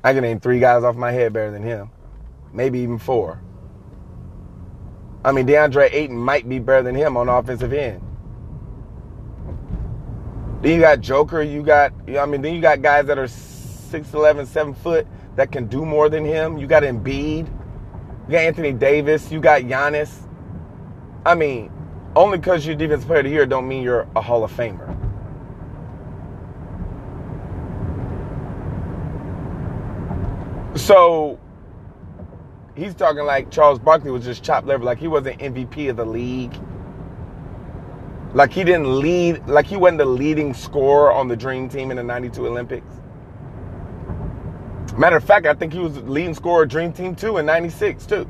I 0.03 0.13
can 0.13 0.21
name 0.21 0.39
three 0.39 0.59
guys 0.59 0.83
off 0.83 0.95
my 0.95 1.11
head 1.11 1.33
better 1.33 1.49
than 1.49 1.63
him. 1.63 1.89
Maybe 2.53 2.79
even 2.79 2.99
four. 2.99 3.41
I 5.23 5.31
mean, 5.31 5.47
DeAndre 5.47 5.91
Ayton 5.91 6.15
might 6.15 6.47
be 6.47 6.59
better 6.59 6.83
than 6.83 6.93
him 6.93 7.17
on 7.17 7.27
offensive 7.27 7.73
end. 7.73 8.03
Then 10.61 10.75
you 10.75 10.79
got 10.79 11.01
Joker. 11.01 11.41
You 11.41 11.63
got, 11.63 11.91
I 12.07 12.27
mean, 12.27 12.43
then 12.43 12.53
you 12.53 12.61
got 12.61 12.83
guys 12.83 13.07
that 13.07 13.17
are 13.17 13.25
6'11", 13.25 14.45
7 14.45 14.75
foot 14.75 15.07
that 15.35 15.51
can 15.51 15.67
do 15.67 15.85
more 15.85 16.09
than 16.09 16.23
him. 16.23 16.57
You 16.57 16.67
got 16.67 16.83
Embiid. 16.83 17.47
You 17.47 18.31
got 18.31 18.39
Anthony 18.41 18.73
Davis. 18.73 19.31
You 19.31 19.39
got 19.39 19.63
Giannis. 19.63 20.27
I 21.25 21.35
mean, 21.35 21.71
only 22.15 22.37
because 22.37 22.65
you're 22.65 22.75
defensive 22.75 23.07
player 23.07 23.19
of 23.19 23.25
the 23.25 23.31
year 23.31 23.45
don't 23.45 23.67
mean 23.67 23.83
you're 23.83 24.07
a 24.15 24.21
Hall 24.21 24.43
of 24.43 24.51
Famer. 24.51 24.91
So 30.77 31.39
he's 32.75 32.93
talking 32.93 33.25
like 33.25 33.49
Charles 33.49 33.79
Barkley 33.79 34.11
was 34.11 34.23
just 34.23 34.43
chopped 34.43 34.67
liver, 34.67 34.83
like 34.83 34.99
he 34.99 35.07
wasn't 35.07 35.39
MVP 35.39 35.89
of 35.89 35.97
the 35.97 36.05
league. 36.05 36.53
Like 38.33 38.51
he 38.51 38.63
didn't 38.63 38.99
lead, 38.99 39.47
like 39.47 39.65
he 39.65 39.77
wasn't 39.77 39.99
the 39.99 40.05
leading 40.05 40.53
scorer 40.53 41.11
on 41.11 41.27
the 41.27 41.35
Dream 41.35 41.69
Team 41.69 41.89
in 41.89 41.97
the 41.97 42.03
92 42.03 42.45
Olympics. 42.45 42.85
Matter 44.97 45.17
of 45.17 45.23
fact, 45.23 45.45
I 45.45 45.53
think 45.53 45.73
he 45.73 45.79
was 45.79 45.97
leading 46.03 46.33
scorer 46.33 46.65
Dream 46.65 46.93
Team 46.93 47.15
too 47.15 47.37
in 47.37 47.45
96 47.45 48.05
too. 48.05 48.29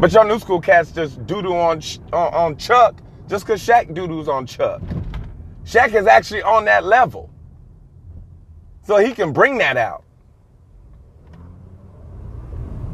But 0.00 0.12
y'all 0.12 0.26
new 0.26 0.38
school 0.38 0.60
cats 0.60 0.90
just 0.92 1.24
doo-doo 1.26 1.54
on, 1.54 1.80
on, 2.12 2.34
on 2.34 2.56
Chuck 2.56 2.96
just 3.28 3.46
because 3.46 3.64
Shaq 3.64 3.94
doo-doos 3.94 4.28
on 4.28 4.46
Chuck. 4.46 4.80
Shaq 5.64 5.94
is 5.94 6.06
actually 6.06 6.42
on 6.42 6.64
that 6.64 6.84
level. 6.84 7.30
So 8.82 8.96
he 8.96 9.12
can 9.12 9.32
bring 9.32 9.58
that 9.58 9.76
out. 9.76 10.04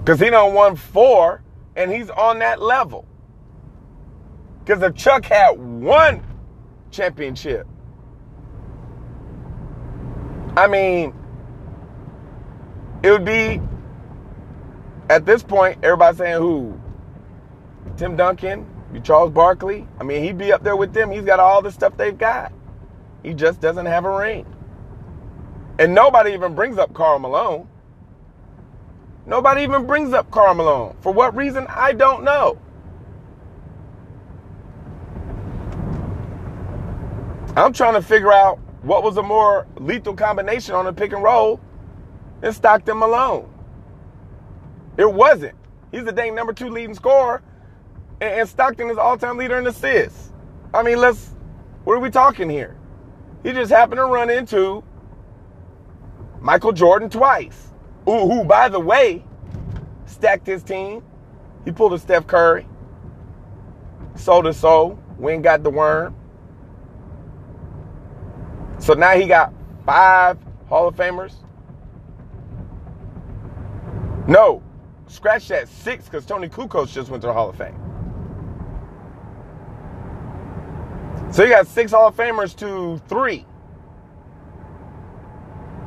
Because 0.01 0.21
he 0.21 0.31
done 0.31 0.53
won 0.53 0.77
four 0.77 1.43
and 1.77 1.93
he's 1.93 2.11
on 2.11 2.41
that 2.41 2.61
level. 2.61 3.07
Because 4.65 4.83
if 4.83 4.95
Chuck 4.97 5.25
had 5.25 5.53
one 5.59 6.23
championship, 6.91 7.67
I 10.59 10.67
mean, 10.67 11.15
it 13.05 13.13
would 13.13 13.25
be 13.25 13.61
at 15.09 15.25
this 15.25 15.41
point, 15.41 15.79
everybody 15.85 16.17
saying 16.17 16.39
who? 16.39 16.81
Tim 17.97 18.17
Duncan, 18.17 18.67
Charles 19.05 19.31
Barkley. 19.31 19.87
I 20.01 20.03
mean, 20.03 20.25
he'd 20.25 20.37
be 20.37 20.53
up 20.53 20.65
there 20.65 20.75
with 20.75 20.93
them. 20.93 21.13
He's 21.13 21.23
got 21.23 21.39
all 21.39 21.63
the 21.63 21.71
stuff 21.71 21.97
they've 21.97 22.19
got. 22.19 22.53
He 23.23 23.35
just 23.35 23.61
doesn't 23.61 23.87
have 23.87 24.05
a 24.05 24.11
ring. 24.11 24.47
And 25.79 25.95
nobody 25.95 26.33
even 26.33 26.57
brings 26.57 26.77
up 26.77 26.93
Karl 26.93 27.21
Malone. 27.21 27.69
Nobody 29.27 29.63
even 29.63 29.87
brings 29.87 30.13
up 30.13 30.29
Karl 30.33 30.55
Malone. 30.55 30.97
For 31.03 31.13
what 31.13 31.37
reason? 31.37 31.69
I 31.69 31.93
don't 31.93 32.25
know. 32.25 32.59
I'm 37.57 37.73
trying 37.73 37.95
to 37.95 38.03
figure 38.03 38.33
out 38.33 38.59
what 38.83 39.03
was 39.03 39.17
a 39.17 39.23
more 39.23 39.67
lethal 39.77 40.15
combination 40.15 40.75
on 40.75 40.87
a 40.87 40.93
pick 40.93 41.13
and 41.13 41.23
roll 41.23 41.61
than 42.41 42.53
Stockton 42.53 42.99
Malone. 42.99 43.53
It 44.97 45.13
wasn't. 45.13 45.57
He's 45.93 46.05
the 46.05 46.13
dang 46.13 46.35
number 46.35 46.53
two 46.53 46.69
leading 46.69 46.95
scorer, 46.95 47.43
and 48.21 48.49
Stockton 48.49 48.91
is 48.91 48.99
all-time 48.99 49.37
leader 49.37 49.59
in 49.59 49.67
assists. 49.67 50.33
I 50.75 50.83
mean, 50.83 50.99
let's. 50.99 51.35
What 51.85 51.95
are 51.95 52.01
we 52.01 52.11
talking 52.11 52.51
here? 52.51 52.77
He 53.43 53.53
just 53.53 53.71
happened 53.71 53.99
to 53.99 54.05
run 54.05 54.29
into 54.29 54.85
Michael 56.41 56.73
Jordan 56.73 57.09
twice. 57.09 57.69
Ooh, 58.09 58.27
who, 58.29 58.45
by 58.45 58.69
the 58.69 58.81
way, 58.81 59.25
stacked 60.07 60.47
his 60.47 60.63
team. 60.63 61.03
He 61.65 61.73
pulled 61.73 61.95
a 61.95 61.99
Steph 61.99 62.27
Curry. 62.27 62.67
Sold 64.17 64.47
his 64.47 64.57
soul. 64.57 64.99
Went 65.17 65.43
got 65.43 65.63
the 65.63 65.71
worm. 65.71 66.15
So 68.89 68.95
now 68.95 69.11
he 69.11 69.27
got 69.27 69.53
five 69.85 70.39
Hall 70.71 70.89
of 70.89 70.97
Famers. 70.97 71.35
No, 74.27 74.63
scratch 75.09 75.49
that 75.49 75.69
six 75.69 76.07
because 76.07 76.25
Toni 76.25 76.49
Kukoc 76.49 76.91
just 76.91 77.11
went 77.11 77.21
to 77.21 77.27
the 77.27 77.35
Hall 77.35 77.51
of 77.51 77.57
Fame. 77.59 77.79
So 81.31 81.45
you 81.45 81.51
got 81.51 81.67
six 81.67 81.93
Hall 81.93 82.09
of 82.09 82.17
Famers 82.17 82.57
to 82.61 82.97
three. 83.09 83.45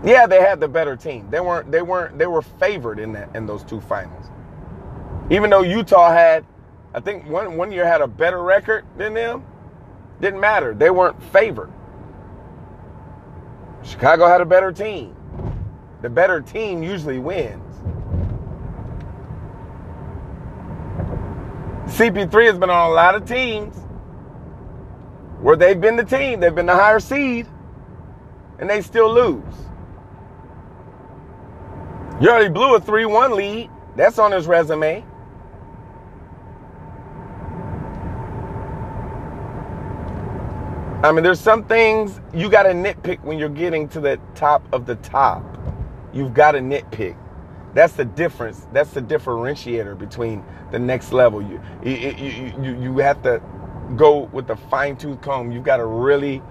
Yeah, 0.03 0.27
they 0.27 0.41
had 0.41 0.59
the 0.59 0.67
better 0.67 0.95
team. 0.95 1.27
They 1.31 1.39
weren't. 1.39 1.71
They 1.71 1.81
weren't. 1.81 2.19
They 2.19 2.27
were 2.27 2.43
favored 2.43 2.99
in 2.99 3.13
that 3.13 3.35
in 3.35 3.47
those 3.47 3.63
two 3.63 3.81
finals. 3.81 4.27
Even 5.31 5.49
though 5.49 5.63
Utah 5.63 6.13
had, 6.13 6.45
I 6.93 6.99
think 6.99 7.27
one 7.27 7.57
one 7.57 7.71
year 7.71 7.87
had 7.87 8.01
a 8.01 8.07
better 8.07 8.43
record 8.43 8.85
than 8.95 9.15
them, 9.15 9.43
didn't 10.19 10.39
matter. 10.39 10.75
They 10.75 10.91
weren't 10.91 11.19
favored. 11.33 11.73
Chicago 13.83 14.27
had 14.27 14.41
a 14.41 14.45
better 14.45 14.71
team. 14.71 15.15
The 16.01 16.09
better 16.09 16.41
team 16.41 16.81
usually 16.83 17.19
wins. 17.19 17.61
CP3 21.87 22.45
has 22.45 22.57
been 22.57 22.69
on 22.69 22.89
a 22.89 22.93
lot 22.93 23.15
of 23.15 23.25
teams 23.25 23.75
where 25.41 25.55
they've 25.55 25.79
been 25.79 25.95
the 25.95 26.03
team, 26.03 26.39
they've 26.39 26.55
been 26.55 26.65
the 26.65 26.75
higher 26.75 26.99
seed, 26.99 27.47
and 28.59 28.69
they 28.69 28.81
still 28.81 29.13
lose. 29.13 29.43
You 32.21 32.29
already 32.29 32.49
blew 32.49 32.75
a 32.75 32.79
3 32.79 33.05
1 33.05 33.35
lead. 33.35 33.69
That's 33.95 34.19
on 34.19 34.31
his 34.31 34.47
resume. 34.47 35.03
I 41.03 41.11
mean, 41.11 41.23
there's 41.23 41.39
some 41.39 41.63
things 41.63 42.19
you 42.31 42.47
got 42.47 42.63
to 42.63 42.69
nitpick 42.69 43.23
when 43.23 43.39
you're 43.39 43.49
getting 43.49 43.89
to 43.89 43.99
the 43.99 44.19
top 44.35 44.63
of 44.71 44.85
the 44.85 44.95
top. 44.97 45.43
You've 46.13 46.35
got 46.35 46.51
to 46.51 46.59
nitpick. 46.59 47.17
That's 47.73 47.93
the 47.93 48.05
difference. 48.05 48.67
That's 48.71 48.91
the 48.91 49.01
differentiator 49.01 49.97
between 49.97 50.45
the 50.71 50.77
next 50.77 51.11
level. 51.11 51.41
You 51.41 51.59
you 51.83 52.53
you, 52.61 52.81
you 52.81 52.97
have 52.99 53.23
to 53.23 53.41
go 53.95 54.29
with 54.31 54.45
the 54.45 54.55
fine 54.55 54.95
tooth 54.95 55.21
comb. 55.21 55.51
You've 55.51 55.63
got 55.63 55.77
to 55.77 55.85
really 55.85 56.41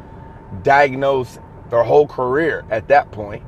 diagnose 0.62 1.38
their 1.71 1.85
whole 1.85 2.09
career 2.09 2.64
at 2.71 2.88
that 2.88 3.12
point. 3.12 3.45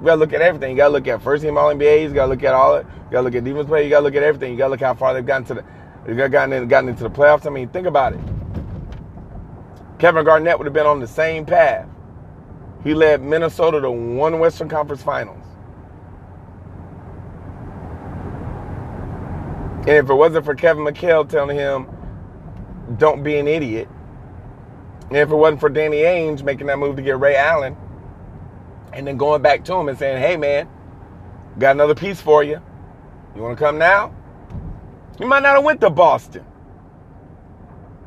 You 0.00 0.06
gotta 0.06 0.20
look 0.20 0.32
at 0.32 0.40
everything. 0.40 0.70
You 0.70 0.76
gotta 0.76 0.92
look 0.92 1.06
at 1.06 1.22
first 1.22 1.42
team 1.42 1.58
All 1.58 1.72
NBAs. 1.74 2.08
You 2.08 2.14
gotta 2.14 2.30
look 2.30 2.42
at 2.42 2.54
all 2.54 2.76
it. 2.76 2.86
You 2.86 3.12
gotta 3.12 3.24
look 3.24 3.34
at 3.34 3.44
defense 3.44 3.66
play. 3.66 3.84
You 3.84 3.90
gotta 3.90 4.04
look 4.04 4.14
at 4.14 4.22
everything. 4.22 4.52
You 4.52 4.58
gotta 4.58 4.70
look 4.70 4.80
how 4.80 4.94
far 4.94 5.14
they've 5.14 5.24
gotten 5.24 5.46
to 5.46 5.54
the. 5.54 5.64
You 6.08 6.14
got 6.14 6.30
gotten 6.30 6.52
in, 6.52 6.68
gotten 6.68 6.88
into 6.88 7.02
the 7.02 7.10
playoffs. 7.10 7.46
I 7.46 7.50
mean, 7.50 7.68
think 7.68 7.86
about 7.86 8.14
it. 8.14 8.20
Kevin 10.04 10.26
Garnett 10.26 10.58
would 10.58 10.66
have 10.66 10.74
been 10.74 10.84
on 10.84 11.00
the 11.00 11.06
same 11.06 11.46
path. 11.46 11.88
He 12.82 12.92
led 12.92 13.22
Minnesota 13.22 13.80
to 13.80 13.90
one 13.90 14.38
Western 14.38 14.68
Conference 14.68 15.02
Finals. 15.02 15.42
And 19.78 19.88
if 19.88 20.10
it 20.10 20.12
wasn't 20.12 20.44
for 20.44 20.54
Kevin 20.54 20.84
McHale 20.84 21.26
telling 21.26 21.56
him, 21.56 21.86
don't 22.98 23.22
be 23.22 23.38
an 23.38 23.48
idiot, 23.48 23.88
and 25.08 25.16
if 25.16 25.30
it 25.30 25.34
wasn't 25.34 25.60
for 25.60 25.70
Danny 25.70 26.02
Ainge 26.02 26.42
making 26.42 26.66
that 26.66 26.78
move 26.78 26.96
to 26.96 27.02
get 27.02 27.18
Ray 27.18 27.36
Allen, 27.36 27.74
and 28.92 29.06
then 29.06 29.16
going 29.16 29.40
back 29.40 29.64
to 29.64 29.74
him 29.74 29.88
and 29.88 29.98
saying, 29.98 30.20
hey 30.20 30.36
man, 30.36 30.68
got 31.58 31.70
another 31.70 31.94
piece 31.94 32.20
for 32.20 32.44
you. 32.44 32.60
You 33.34 33.40
want 33.40 33.56
to 33.56 33.64
come 33.64 33.78
now? 33.78 34.14
You 35.18 35.24
might 35.26 35.42
not 35.42 35.54
have 35.54 35.64
went 35.64 35.80
to 35.80 35.88
Boston. 35.88 36.44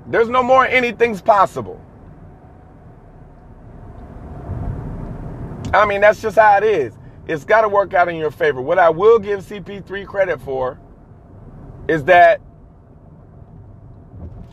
There's 0.05 0.29
no 0.29 0.43
more 0.43 0.63
anything's 0.63 1.23
possible. 1.23 1.81
I 5.77 5.85
mean, 5.85 6.01
that's 6.01 6.21
just 6.21 6.37
how 6.37 6.57
it 6.57 6.63
is. 6.63 6.97
It's 7.27 7.43
got 7.43 7.61
to 7.61 7.69
work 7.69 7.93
out 7.93 8.09
in 8.09 8.15
your 8.15 8.31
favor. 8.31 8.61
What 8.61 8.79
I 8.79 8.89
will 8.89 9.19
give 9.19 9.41
CP3 9.41 10.07
credit 10.07 10.41
for 10.41 10.79
is 11.87 12.03
that 12.05 12.41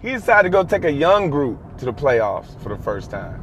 he 0.02 0.10
decided 0.10 0.44
to 0.44 0.50
go 0.50 0.64
take 0.64 0.84
a 0.84 0.92
young 0.92 1.30
group 1.30 1.78
to 1.78 1.86
the 1.86 1.92
playoffs 1.92 2.60
for 2.62 2.68
the 2.68 2.82
first 2.82 3.10
time. 3.10 3.40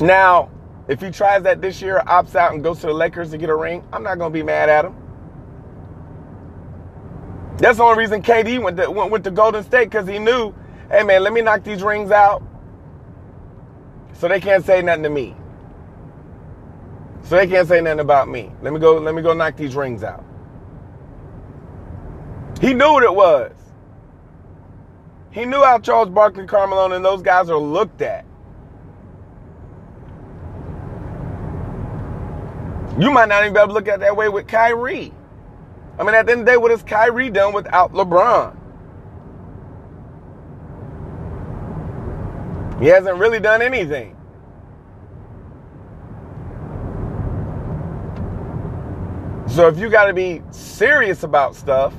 Now, 0.00 0.50
if 0.86 1.00
he 1.00 1.10
tries 1.10 1.42
that 1.42 1.60
this 1.60 1.82
year, 1.82 2.00
opts 2.06 2.36
out 2.36 2.52
and 2.52 2.62
goes 2.62 2.80
to 2.80 2.86
the 2.86 2.92
Lakers 2.92 3.30
to 3.32 3.38
get 3.38 3.50
a 3.50 3.56
ring, 3.56 3.82
I'm 3.92 4.04
not 4.04 4.18
going 4.18 4.32
to 4.32 4.38
be 4.38 4.44
mad 4.44 4.68
at 4.68 4.84
him. 4.84 4.94
That's 7.56 7.78
the 7.78 7.82
only 7.82 7.98
reason 7.98 8.22
KD 8.22 8.62
went 8.62 8.76
to, 8.76 8.88
went, 8.88 9.10
went 9.10 9.24
to 9.24 9.32
Golden 9.32 9.64
State 9.64 9.90
because 9.90 10.06
he 10.06 10.20
knew, 10.20 10.54
hey 10.90 11.02
man, 11.02 11.24
let 11.24 11.32
me 11.32 11.40
knock 11.40 11.64
these 11.64 11.82
rings 11.82 12.12
out 12.12 12.40
so 14.18 14.26
they 14.26 14.40
can't 14.40 14.64
say 14.64 14.82
nothing 14.82 15.04
to 15.04 15.10
me. 15.10 15.36
So 17.22 17.36
they 17.36 17.46
can't 17.46 17.68
say 17.68 17.80
nothing 17.80 18.00
about 18.00 18.28
me. 18.28 18.50
Let 18.62 18.72
me 18.72 18.80
go, 18.80 18.98
let 18.98 19.14
me 19.14 19.22
go 19.22 19.32
knock 19.32 19.56
these 19.56 19.76
rings 19.76 20.02
out. 20.02 20.24
He 22.60 22.74
knew 22.74 22.92
what 22.92 23.04
it 23.04 23.14
was. 23.14 23.52
He 25.30 25.44
knew 25.44 25.62
how 25.62 25.78
Charles 25.78 26.08
Barkley, 26.08 26.46
Carmelo, 26.46 26.92
and 26.92 27.04
those 27.04 27.22
guys 27.22 27.48
are 27.48 27.58
looked 27.58 28.02
at. 28.02 28.24
You 32.98 33.12
might 33.12 33.28
not 33.28 33.42
even 33.42 33.54
be 33.54 33.60
able 33.60 33.68
to 33.68 33.74
look 33.74 33.86
at 33.86 34.00
that 34.00 34.16
way 34.16 34.28
with 34.28 34.48
Kyrie. 34.48 35.12
I 35.96 36.02
mean, 36.02 36.16
at 36.16 36.26
the 36.26 36.32
end 36.32 36.40
of 36.40 36.46
the 36.46 36.52
day, 36.52 36.56
what 36.56 36.72
has 36.72 36.82
Kyrie 36.82 37.30
done 37.30 37.52
without 37.52 37.92
LeBron? 37.92 38.57
He 42.80 42.86
hasn't 42.86 43.18
really 43.18 43.40
done 43.40 43.60
anything. 43.60 44.14
So 49.48 49.66
if 49.66 49.78
you 49.78 49.88
got 49.88 50.04
to 50.04 50.12
be 50.12 50.42
serious 50.50 51.24
about 51.24 51.56
stuff, 51.56 51.92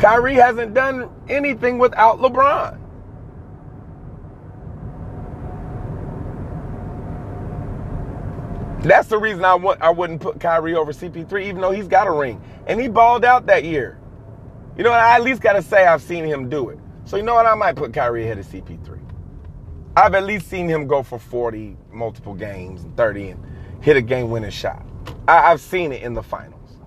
Kyrie 0.00 0.34
hasn't 0.34 0.74
done 0.74 1.08
anything 1.28 1.78
without 1.78 2.18
LeBron. 2.18 2.80
That's 8.82 9.08
the 9.08 9.18
reason 9.18 9.44
I 9.44 9.54
want 9.54 9.80
I 9.82 9.90
wouldn't 9.90 10.20
put 10.20 10.38
Kyrie 10.38 10.74
over 10.74 10.92
CP3, 10.92 11.44
even 11.44 11.60
though 11.60 11.72
he's 11.72 11.88
got 11.88 12.06
a 12.06 12.12
ring. 12.12 12.40
And 12.66 12.80
he 12.80 12.88
balled 12.88 13.24
out 13.24 13.46
that 13.46 13.64
year. 13.64 13.98
You 14.76 14.84
know? 14.84 14.92
I 14.92 15.14
at 15.14 15.22
least 15.22 15.40
gotta 15.40 15.62
say 15.62 15.86
I've 15.86 16.02
seen 16.02 16.24
him 16.24 16.48
do 16.48 16.70
it. 16.70 16.78
So 17.06 17.16
you 17.16 17.22
know 17.22 17.34
what? 17.34 17.46
I 17.46 17.54
might 17.54 17.76
put 17.76 17.94
Kyrie 17.94 18.24
ahead 18.24 18.38
of 18.38 18.46
CP3. 18.46 19.00
I've 19.96 20.14
at 20.14 20.24
least 20.24 20.48
seen 20.48 20.68
him 20.68 20.88
go 20.88 21.04
for 21.04 21.18
40 21.18 21.76
multiple 21.92 22.34
games 22.34 22.82
and 22.82 22.94
30 22.96 23.30
and 23.30 23.46
hit 23.80 23.96
a 23.96 24.02
game 24.02 24.28
winning 24.28 24.50
shot. 24.50 24.84
I, 25.28 25.50
have 25.50 25.60
seen 25.60 25.92
it 25.92 26.02
in 26.02 26.14
the 26.14 26.22
finals. 26.22 26.78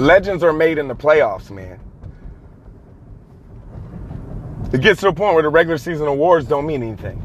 Legends 0.00 0.42
are 0.44 0.52
made 0.52 0.78
in 0.78 0.86
the 0.86 0.94
playoffs, 0.94 1.50
man. 1.50 1.80
It 4.72 4.80
gets 4.80 5.00
to 5.00 5.06
the 5.06 5.12
point 5.12 5.34
where 5.34 5.42
the 5.42 5.48
regular 5.48 5.78
season 5.78 6.06
awards 6.06 6.46
don't 6.46 6.64
mean 6.64 6.82
anything. 6.82 7.16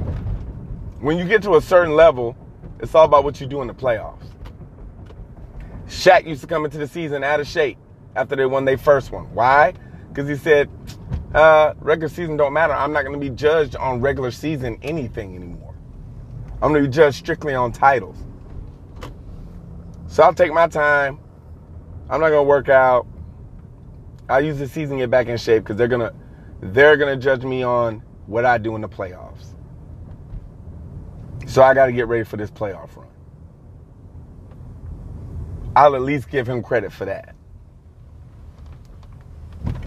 When 0.99 1.17
you 1.17 1.25
get 1.25 1.43
to 1.43 1.55
a 1.55 1.61
certain 1.61 1.95
level, 1.95 2.35
it's 2.79 2.93
all 2.95 3.05
about 3.05 3.23
what 3.23 3.39
you 3.39 3.47
do 3.47 3.61
in 3.61 3.67
the 3.67 3.73
playoffs. 3.73 4.25
Shaq 5.87 6.27
used 6.27 6.41
to 6.41 6.47
come 6.47 6.65
into 6.65 6.79
the 6.79 6.87
season 6.87 7.23
out 7.23 7.39
of 7.39 7.47
shape 7.47 7.77
after 8.19 8.35
they 8.35 8.45
won 8.45 8.65
their 8.65 8.77
first 8.77 9.11
one. 9.11 9.33
Why? 9.33 9.73
Because 10.09 10.27
he 10.27 10.35
said, 10.35 10.69
uh, 11.33 11.73
regular 11.79 12.09
season 12.09 12.37
don't 12.37 12.53
matter. 12.53 12.73
I'm 12.73 12.91
not 12.91 13.03
going 13.03 13.13
to 13.13 13.19
be 13.19 13.33
judged 13.33 13.75
on 13.75 14.01
regular 14.01 14.31
season 14.31 14.77
anything 14.81 15.35
anymore. 15.35 15.75
I'm 16.61 16.71
going 16.71 16.83
to 16.83 16.89
be 16.89 16.93
judged 16.93 17.17
strictly 17.17 17.55
on 17.55 17.71
titles. 17.71 18.17
So 20.07 20.23
I'll 20.23 20.33
take 20.33 20.51
my 20.51 20.67
time. 20.67 21.19
I'm 22.09 22.19
not 22.19 22.29
going 22.29 22.43
to 22.43 22.49
work 22.49 22.67
out. 22.67 23.07
I'll 24.27 24.43
use 24.43 24.59
the 24.59 24.67
season 24.67 24.97
to 24.97 25.03
get 25.03 25.09
back 25.09 25.27
in 25.27 25.37
shape 25.37 25.63
because 25.63 25.77
they're 25.77 25.87
going 25.87 26.01
to 26.01 26.13
they're 26.61 26.97
going 26.97 27.17
to 27.17 27.23
judge 27.23 27.43
me 27.43 27.63
on 27.63 28.03
what 28.25 28.45
I 28.45 28.57
do 28.57 28.75
in 28.75 28.81
the 28.81 28.89
playoffs. 28.89 29.53
So 31.47 31.63
I 31.63 31.73
got 31.73 31.85
to 31.85 31.93
get 31.93 32.07
ready 32.07 32.25
for 32.25 32.35
this 32.37 32.51
playoff 32.51 32.95
run. 32.97 33.07
I'll 35.75 35.95
at 35.95 36.01
least 36.01 36.29
give 36.29 36.47
him 36.47 36.61
credit 36.61 36.91
for 36.91 37.05
that. 37.05 37.35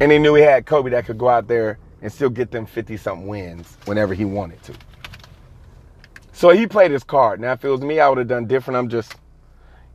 And 0.03 0.11
he 0.11 0.19
knew 0.19 0.35
he 0.35 0.43
had 0.43 0.67
Kobe 0.67 0.91
that 0.91 1.07
could 1.07 1.17
go 1.17 1.29
out 1.29 1.47
there 1.47 1.79
and 2.01 2.13
still 2.13 2.29
get 2.29 2.51
them 2.51 2.67
50 2.67 2.97
something 2.97 3.29
wins 3.29 3.79
whenever 3.85 4.15
he 4.15 4.25
wanted 4.25 4.61
to. 4.65 4.75
So 6.33 6.49
he 6.49 6.67
played 6.67 6.91
his 6.91 7.05
card. 7.05 7.39
Now, 7.39 7.53
if 7.53 7.65
it 7.65 7.69
was 7.69 7.83
me, 7.83 8.01
I 8.01 8.09
would 8.09 8.19
have 8.19 8.27
done 8.27 8.47
different. 8.47 8.79
I'm 8.79 8.89
just, 8.89 9.15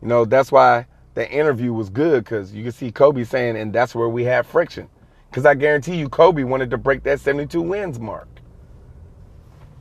you 0.02 0.08
know, 0.08 0.24
that's 0.24 0.50
why 0.50 0.86
the 1.14 1.30
interview 1.30 1.74
was 1.74 1.90
good 1.90 2.24
because 2.24 2.54
you 2.54 2.64
can 2.64 2.72
see 2.72 2.90
Kobe 2.90 3.26
saying, 3.26 3.58
and 3.58 3.74
that's 3.74 3.94
where 3.94 4.08
we 4.08 4.24
had 4.24 4.46
friction. 4.46 4.88
Because 5.30 5.46
I 5.46 5.56
guarantee 5.56 5.98
you, 5.98 6.08
Kobe 6.08 6.44
wanted 6.44 6.70
to 6.70 6.78
break 6.78 7.04
that 7.04 7.20
72 7.20 7.62
wins 7.62 8.00
mark. 8.00 8.30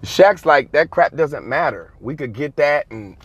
Shaq's 0.03 0.45
like, 0.45 0.73
that 0.73 0.91
crap 0.91 1.15
doesn't 1.15 1.47
matter. 1.47 1.93
We 2.01 2.17
could 2.17 2.33
get 2.33 2.57
that 2.57 2.87
and 2.91 3.17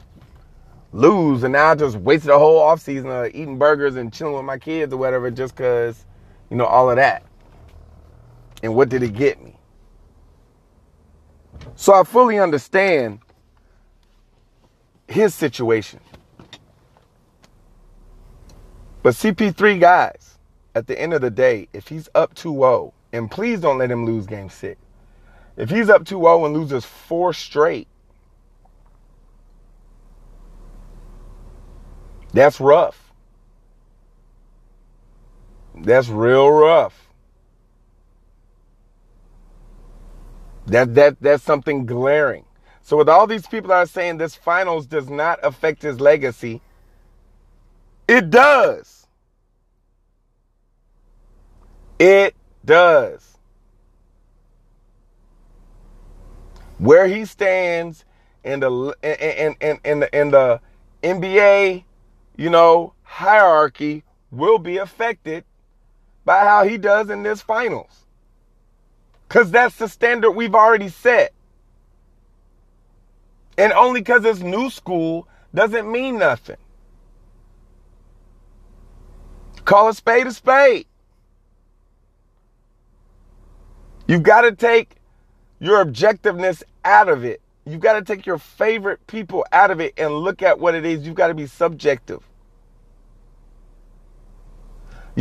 lose, 0.94 1.42
and 1.42 1.54
now 1.54 1.72
I 1.72 1.74
just 1.74 1.98
wasted 1.98 2.30
a 2.30 2.38
whole 2.38 2.60
offseason 2.62 3.26
of 3.26 3.34
eating 3.34 3.58
burgers 3.58 3.96
and 3.96 4.14
chilling 4.14 4.36
with 4.36 4.46
my 4.46 4.60
kids 4.60 4.94
or 4.94 4.98
whatever 4.98 5.32
just 5.32 5.56
because, 5.56 6.06
you 6.52 6.58
know, 6.58 6.66
all 6.66 6.90
of 6.90 6.98
that. 6.98 7.24
And 8.62 8.76
what 8.76 8.90
did 8.90 9.02
it 9.02 9.16
get 9.16 9.42
me? 9.42 9.58
So 11.76 11.94
I 11.94 12.04
fully 12.04 12.38
understand 12.38 13.20
his 15.08 15.34
situation. 15.34 16.00
But 19.02 19.16
CP3 19.16 19.80
guys, 19.80 20.38
at 20.76 20.88
the 20.88 21.00
end 21.00 21.14
of 21.14 21.22
the 21.22 21.32
day, 21.32 21.70
if 21.74 21.88
he's 21.88 22.10
up 22.14 22.36
2-0, 22.36 22.92
and 23.14 23.32
please 23.32 23.62
don't 23.62 23.78
let 23.78 23.90
him 23.90 24.06
lose 24.06 24.28
game 24.28 24.50
six. 24.50 24.80
If 25.58 25.70
he's 25.70 25.90
up 25.90 26.04
2-0 26.04 26.46
and 26.46 26.54
loses 26.54 26.86
four 26.86 27.34
straight, 27.34 27.88
that's 32.34 32.60
rough. 32.60 33.01
That's 35.76 36.10
real 36.10 36.50
rough. 36.50 37.08
That 40.68 40.96
that 40.96 41.20
that's 41.22 41.44
something 41.44 41.86
glaring. 41.86 42.46
So 42.82 42.98
with 42.98 43.10
all 43.10 43.28
these 43.28 43.48
people 43.48 43.70
that 43.70 43.78
are 43.78 43.86
saying 43.86 44.18
this 44.18 44.36
finals 44.36 44.86
does 44.86 45.10
not 45.10 45.40
affect 45.44 45.82
his 45.82 46.00
legacy, 46.00 46.62
it 48.08 48.30
does. 48.30 49.08
It 52.00 52.36
does. 52.66 53.38
Where 56.78 57.08
he 57.08 57.26
stands 57.26 58.06
in 58.44 58.60
the 58.60 58.96
in 59.04 59.56
in 59.62 59.80
in 59.84 60.00
the, 60.00 60.20
in 60.20 60.32
the 60.32 60.62
NBA, 61.04 61.84
you 62.38 62.50
know, 62.50 62.94
hierarchy 63.04 64.04
will 64.32 64.58
be 64.58 64.78
affected 64.78 65.44
by 66.32 66.46
how 66.46 66.64
he 66.64 66.78
does 66.78 67.10
in 67.10 67.24
this 67.24 67.42
finals. 67.42 68.06
Cuz 69.28 69.52
that's 69.52 69.76
the 69.76 69.90
standard 69.90 70.32
we've 70.32 70.56
already 70.56 70.88
set. 70.88 71.34
And 73.58 73.74
only 73.74 74.02
cuz 74.02 74.24
it's 74.24 74.40
new 74.40 74.70
school 74.70 75.28
doesn't 75.54 75.92
mean 75.92 76.20
nothing. 76.20 76.56
Call 79.66 79.90
a 79.90 79.94
spade 79.94 80.26
a 80.28 80.32
spade. 80.32 80.88
You've 84.08 84.24
got 84.24 84.44
to 84.44 84.54
take 84.54 84.96
your 85.60 85.84
objectiveness 85.84 86.64
out 86.86 87.10
of 87.10 87.26
it. 87.26 87.42
You've 87.66 87.82
got 87.82 88.00
to 88.00 88.04
take 88.04 88.26
your 88.26 88.38
favorite 88.38 89.06
people 89.06 89.46
out 89.52 89.70
of 89.70 89.82
it 89.82 89.96
and 89.98 90.14
look 90.14 90.42
at 90.42 90.62
what 90.62 90.76
it 90.76 90.86
is. 90.86 91.06
You've 91.06 91.22
got 91.24 91.28
to 91.28 91.34
be 91.34 91.48
subjective. 91.48 92.24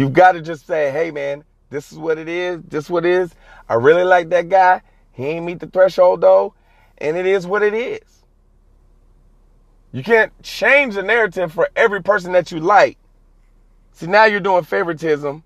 You've 0.01 0.15
got 0.15 0.33
to 0.33 0.41
just 0.41 0.67
say, 0.67 0.91
hey, 0.91 1.11
man, 1.11 1.45
this 1.69 1.93
is 1.93 1.99
what 1.99 2.17
it 2.17 2.27
is. 2.27 2.63
This 2.67 2.85
is 2.85 2.91
what 2.91 3.05
it 3.05 3.13
is. 3.13 3.35
I 3.69 3.75
really 3.75 4.03
like 4.03 4.31
that 4.31 4.49
guy. 4.49 4.81
He 5.13 5.27
ain't 5.27 5.45
meet 5.45 5.61
the 5.61 5.67
threshold, 5.67 6.23
though. 6.23 6.55
And 6.97 7.19
it 7.19 7.27
is 7.27 7.47
what 7.47 7.63
it 7.63 7.75
is. 7.75 8.25
You 9.93 10.03
can't 10.03 10.33
change 10.43 10.95
the 10.95 11.03
narrative 11.03 11.53
for 11.53 11.69
every 11.77 12.03
person 12.03 12.33
that 12.33 12.51
you 12.51 12.61
like. 12.61 12.97
See, 13.93 14.07
now 14.07 14.25
you're 14.25 14.41
doing 14.41 14.65
favoritism, 14.65 15.45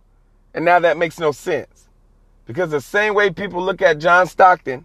and 0.55 0.64
now 0.64 0.79
that 0.79 0.99
makes 0.99 1.19
no 1.19 1.33
sense. 1.33 1.88
Because 2.47 2.71
the 2.71 2.81
same 2.81 3.14
way 3.14 3.31
people 3.31 3.61
look 3.61 3.83
at 3.83 3.99
John 3.99 4.29
Stockton, 4.29 4.85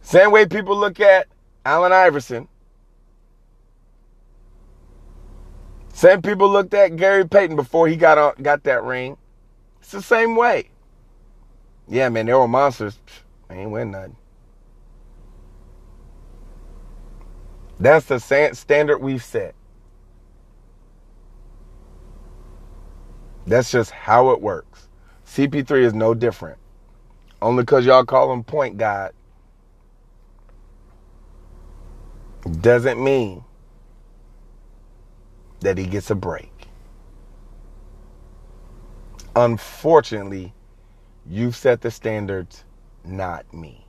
same 0.00 0.32
way 0.32 0.44
people 0.44 0.76
look 0.76 0.98
at 0.98 1.28
Allen 1.64 1.92
Iverson, 1.92 2.48
same 5.92 6.22
people 6.22 6.48
looked 6.48 6.74
at 6.74 6.96
Gary 6.96 7.28
Payton 7.28 7.56
before 7.56 7.88
he 7.88 7.96
got 7.96 8.18
on, 8.18 8.34
got 8.42 8.64
that 8.64 8.82
ring. 8.82 9.16
It's 9.80 9.92
the 9.92 10.02
same 10.02 10.36
way. 10.36 10.70
Yeah, 11.88 12.08
man, 12.08 12.26
they 12.26 12.34
were 12.34 12.48
monsters. 12.48 12.98
They 13.48 13.56
ain't 13.56 13.70
win 13.70 13.90
nothing. 13.90 14.16
That's 17.80 18.06
the 18.06 18.20
standard 18.54 18.98
we've 18.98 19.22
set. 19.22 19.54
That's 23.46 23.70
just 23.72 23.90
how 23.90 24.30
it 24.30 24.40
works. 24.40 24.88
CP3 25.26 25.82
is 25.82 25.94
no 25.94 26.14
different. 26.14 26.58
Only 27.40 27.64
because 27.64 27.84
y'all 27.84 28.04
call 28.04 28.32
him 28.32 28.44
point 28.44 28.78
God 28.78 29.12
doesn't 32.60 33.02
mean 33.02 33.44
that 35.62 35.78
he 35.78 35.86
gets 35.86 36.10
a 36.10 36.14
break. 36.14 36.50
Unfortunately, 39.34 40.52
you've 41.26 41.56
set 41.56 41.80
the 41.80 41.90
standards, 41.90 42.64
not 43.04 43.52
me. 43.54 43.86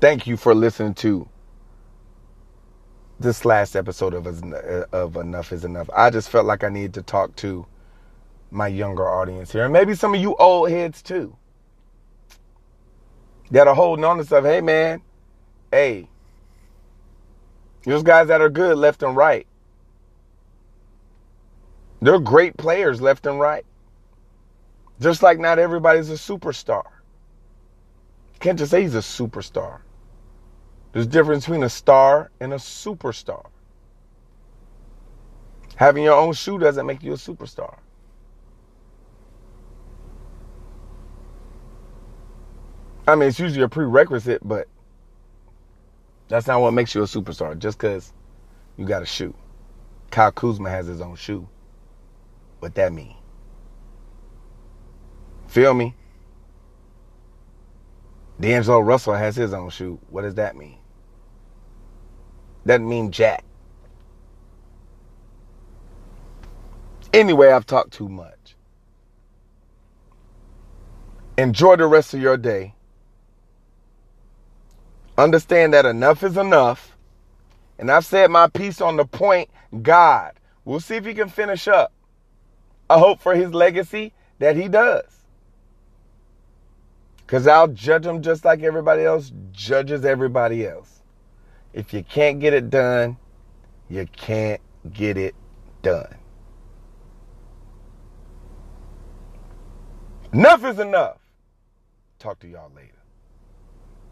Thank 0.00 0.26
you 0.26 0.36
for 0.36 0.54
listening 0.54 0.94
to 0.94 1.28
this 3.20 3.44
last 3.44 3.76
episode 3.76 4.14
of 4.14 4.26
of 4.92 5.16
Enough 5.16 5.52
is 5.52 5.64
Enough. 5.64 5.90
I 5.94 6.08
just 6.08 6.30
felt 6.30 6.46
like 6.46 6.64
I 6.64 6.70
needed 6.70 6.94
to 6.94 7.02
talk 7.02 7.36
to 7.36 7.66
my 8.50 8.66
younger 8.66 9.06
audience 9.06 9.52
here, 9.52 9.64
and 9.64 9.72
maybe 9.72 9.94
some 9.94 10.14
of 10.14 10.20
you 10.20 10.34
old 10.36 10.70
heads 10.70 11.02
too, 11.02 11.36
that 13.50 13.68
are 13.68 13.74
holding 13.74 14.04
on 14.04 14.16
to 14.16 14.24
stuff. 14.24 14.44
Hey, 14.44 14.62
man, 14.62 15.02
hey, 15.70 16.08
there's 17.84 18.02
guys 18.02 18.28
that 18.28 18.40
are 18.40 18.50
good 18.50 18.76
left 18.78 19.02
and 19.02 19.16
right. 19.16 19.46
They're 22.02 22.18
great 22.18 22.56
players 22.56 23.00
left 23.00 23.26
and 23.26 23.38
right. 23.38 23.64
Just 25.00 25.22
like 25.22 25.38
not 25.38 25.58
everybody's 25.58 26.10
a 26.10 26.14
superstar. 26.14 26.84
You 28.34 28.40
can't 28.40 28.58
just 28.58 28.70
say 28.70 28.82
he's 28.82 28.94
a 28.94 28.98
superstar. 28.98 29.80
There's 30.92 31.06
a 31.06 31.08
difference 31.08 31.44
between 31.44 31.62
a 31.62 31.68
star 31.68 32.30
and 32.40 32.52
a 32.52 32.56
superstar. 32.56 33.46
Having 35.76 36.04
your 36.04 36.16
own 36.16 36.34
shoe 36.34 36.58
doesn't 36.58 36.86
make 36.86 37.02
you 37.02 37.12
a 37.12 37.16
superstar. 37.16 37.78
I 43.06 43.14
mean, 43.14 43.28
it's 43.28 43.40
usually 43.40 43.62
a 43.62 43.68
prerequisite, 43.68 44.46
but 44.46 44.68
that's 46.30 46.46
not 46.46 46.60
what 46.60 46.72
makes 46.72 46.94
you 46.94 47.02
a 47.02 47.06
superstar. 47.06 47.58
Just 47.58 47.76
because 47.76 48.12
you 48.76 48.86
got 48.86 49.02
a 49.02 49.06
shoe. 49.06 49.34
Kyle 50.10 50.30
Kuzma 50.30 50.70
has 50.70 50.86
his 50.86 51.00
own 51.00 51.16
shoe. 51.16 51.48
What 52.60 52.74
that 52.76 52.92
mean? 52.92 53.16
Feel 55.48 55.74
me? 55.74 55.96
D'Angelo 58.38 58.78
Russell 58.78 59.14
has 59.14 59.34
his 59.34 59.52
own 59.52 59.70
shoe. 59.70 59.98
What 60.08 60.22
does 60.22 60.36
that 60.36 60.56
mean? 60.56 60.78
Doesn't 62.64 62.88
mean 62.88 63.10
jack. 63.10 63.44
Anyway, 67.12 67.50
I've 67.50 67.66
talked 67.66 67.92
too 67.92 68.08
much. 68.08 68.54
Enjoy 71.36 71.74
the 71.74 71.86
rest 71.86 72.14
of 72.14 72.20
your 72.20 72.36
day. 72.36 72.74
Understand 75.18 75.74
that 75.74 75.86
enough 75.86 76.22
is 76.22 76.36
enough. 76.36 76.96
And 77.78 77.90
I've 77.90 78.04
said 78.04 78.30
my 78.30 78.48
piece 78.48 78.80
on 78.80 78.96
the 78.96 79.04
point 79.04 79.50
God. 79.82 80.34
We'll 80.64 80.80
see 80.80 80.96
if 80.96 81.04
he 81.04 81.14
can 81.14 81.28
finish 81.28 81.66
up. 81.68 81.92
I 82.88 82.98
hope 82.98 83.20
for 83.20 83.34
his 83.34 83.54
legacy 83.54 84.12
that 84.38 84.56
he 84.56 84.68
does. 84.68 85.04
Because 87.18 87.46
I'll 87.46 87.68
judge 87.68 88.04
him 88.04 88.22
just 88.22 88.44
like 88.44 88.62
everybody 88.62 89.04
else 89.04 89.32
judges 89.52 90.04
everybody 90.04 90.66
else. 90.66 91.02
If 91.72 91.94
you 91.94 92.02
can't 92.02 92.40
get 92.40 92.52
it 92.52 92.70
done, 92.70 93.16
you 93.88 94.06
can't 94.06 94.60
get 94.92 95.16
it 95.16 95.34
done. 95.82 96.16
Enough 100.32 100.64
is 100.64 100.78
enough. 100.78 101.18
Talk 102.18 102.40
to 102.40 102.48
y'all 102.48 102.70
later. 102.74 102.99